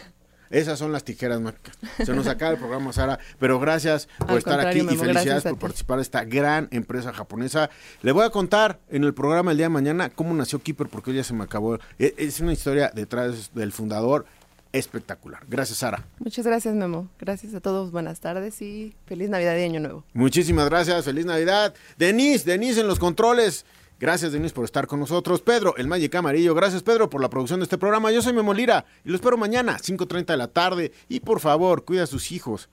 Esas 0.50 0.78
son 0.78 0.92
las 0.92 1.04
tijeras 1.04 1.40
mágicas. 1.40 1.76
Se 2.04 2.12
nos 2.12 2.26
acaba 2.26 2.52
el 2.52 2.58
programa, 2.58 2.92
Sara, 2.92 3.18
pero 3.38 3.58
gracias 3.58 4.08
por 4.18 4.36
estar 4.36 4.60
aquí 4.60 4.80
y 4.80 4.96
felicidades 4.96 5.42
por 5.42 5.58
participar 5.58 5.96
de 5.96 6.02
esta 6.02 6.24
gran 6.24 6.68
empresa 6.70 7.12
japonesa. 7.12 7.70
Le 8.02 8.12
voy 8.12 8.24
a 8.24 8.30
contar 8.30 8.78
en 8.90 9.04
el 9.04 9.14
programa 9.14 9.52
el 9.52 9.56
día 9.56 9.66
de 9.66 9.70
mañana 9.70 10.10
cómo 10.10 10.34
nació 10.34 10.62
Keeper, 10.62 10.88
porque 10.88 11.10
hoy 11.10 11.16
ya 11.16 11.24
se 11.24 11.32
me 11.32 11.44
acabó. 11.44 11.78
E, 11.98 12.14
es 12.18 12.40
una 12.40 12.52
historia 12.52 12.92
detrás 12.94 13.52
del 13.54 13.72
fundador 13.72 14.26
espectacular. 14.72 15.42
Gracias, 15.48 15.78
Sara. 15.78 16.04
Muchas 16.18 16.46
gracias, 16.46 16.74
Memo. 16.74 17.08
Gracias 17.18 17.54
a 17.54 17.60
todos. 17.60 17.90
Buenas 17.90 18.20
tardes 18.20 18.60
y 18.60 18.94
feliz 19.06 19.30
Navidad 19.30 19.56
y 19.56 19.62
Año 19.62 19.80
Nuevo. 19.80 20.04
Muchísimas 20.12 20.68
gracias. 20.68 21.06
Feliz 21.06 21.24
Navidad. 21.24 21.74
Denise, 21.96 22.44
Denise 22.44 22.80
en 22.80 22.86
los 22.86 22.98
controles. 22.98 23.64
Gracias, 24.00 24.32
Denis, 24.32 24.52
por 24.52 24.64
estar 24.64 24.86
con 24.86 25.00
nosotros. 25.00 25.40
Pedro, 25.40 25.76
el 25.76 25.86
Magic 25.86 26.14
Amarillo. 26.14 26.54
Gracias, 26.54 26.82
Pedro, 26.82 27.08
por 27.08 27.20
la 27.20 27.30
producción 27.30 27.60
de 27.60 27.64
este 27.64 27.78
programa. 27.78 28.10
Yo 28.10 28.22
soy 28.22 28.32
Memo 28.32 28.52
Lira 28.52 28.84
y 29.04 29.10
lo 29.10 29.14
espero 29.14 29.36
mañana, 29.36 29.78
5.30 29.78 30.26
de 30.26 30.36
la 30.36 30.48
tarde. 30.48 30.92
Y 31.08 31.20
por 31.20 31.40
favor, 31.40 31.84
cuida 31.84 32.02
a 32.02 32.06
sus 32.06 32.32
hijos 32.32 32.68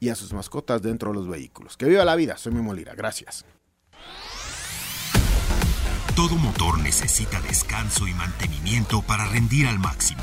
y 0.00 0.08
a 0.08 0.14
sus 0.14 0.32
mascotas 0.32 0.82
dentro 0.82 1.10
de 1.10 1.16
los 1.16 1.28
vehículos. 1.28 1.76
Que 1.76 1.86
viva 1.86 2.04
la 2.04 2.16
vida. 2.16 2.36
Soy 2.36 2.52
Memo 2.52 2.74
Lira. 2.74 2.94
Gracias. 2.94 3.44
Todo 6.16 6.36
motor 6.36 6.78
necesita 6.78 7.40
descanso 7.40 8.06
y 8.06 8.14
mantenimiento 8.14 9.02
para 9.02 9.26
rendir 9.26 9.66
al 9.66 9.78
máximo. 9.78 10.22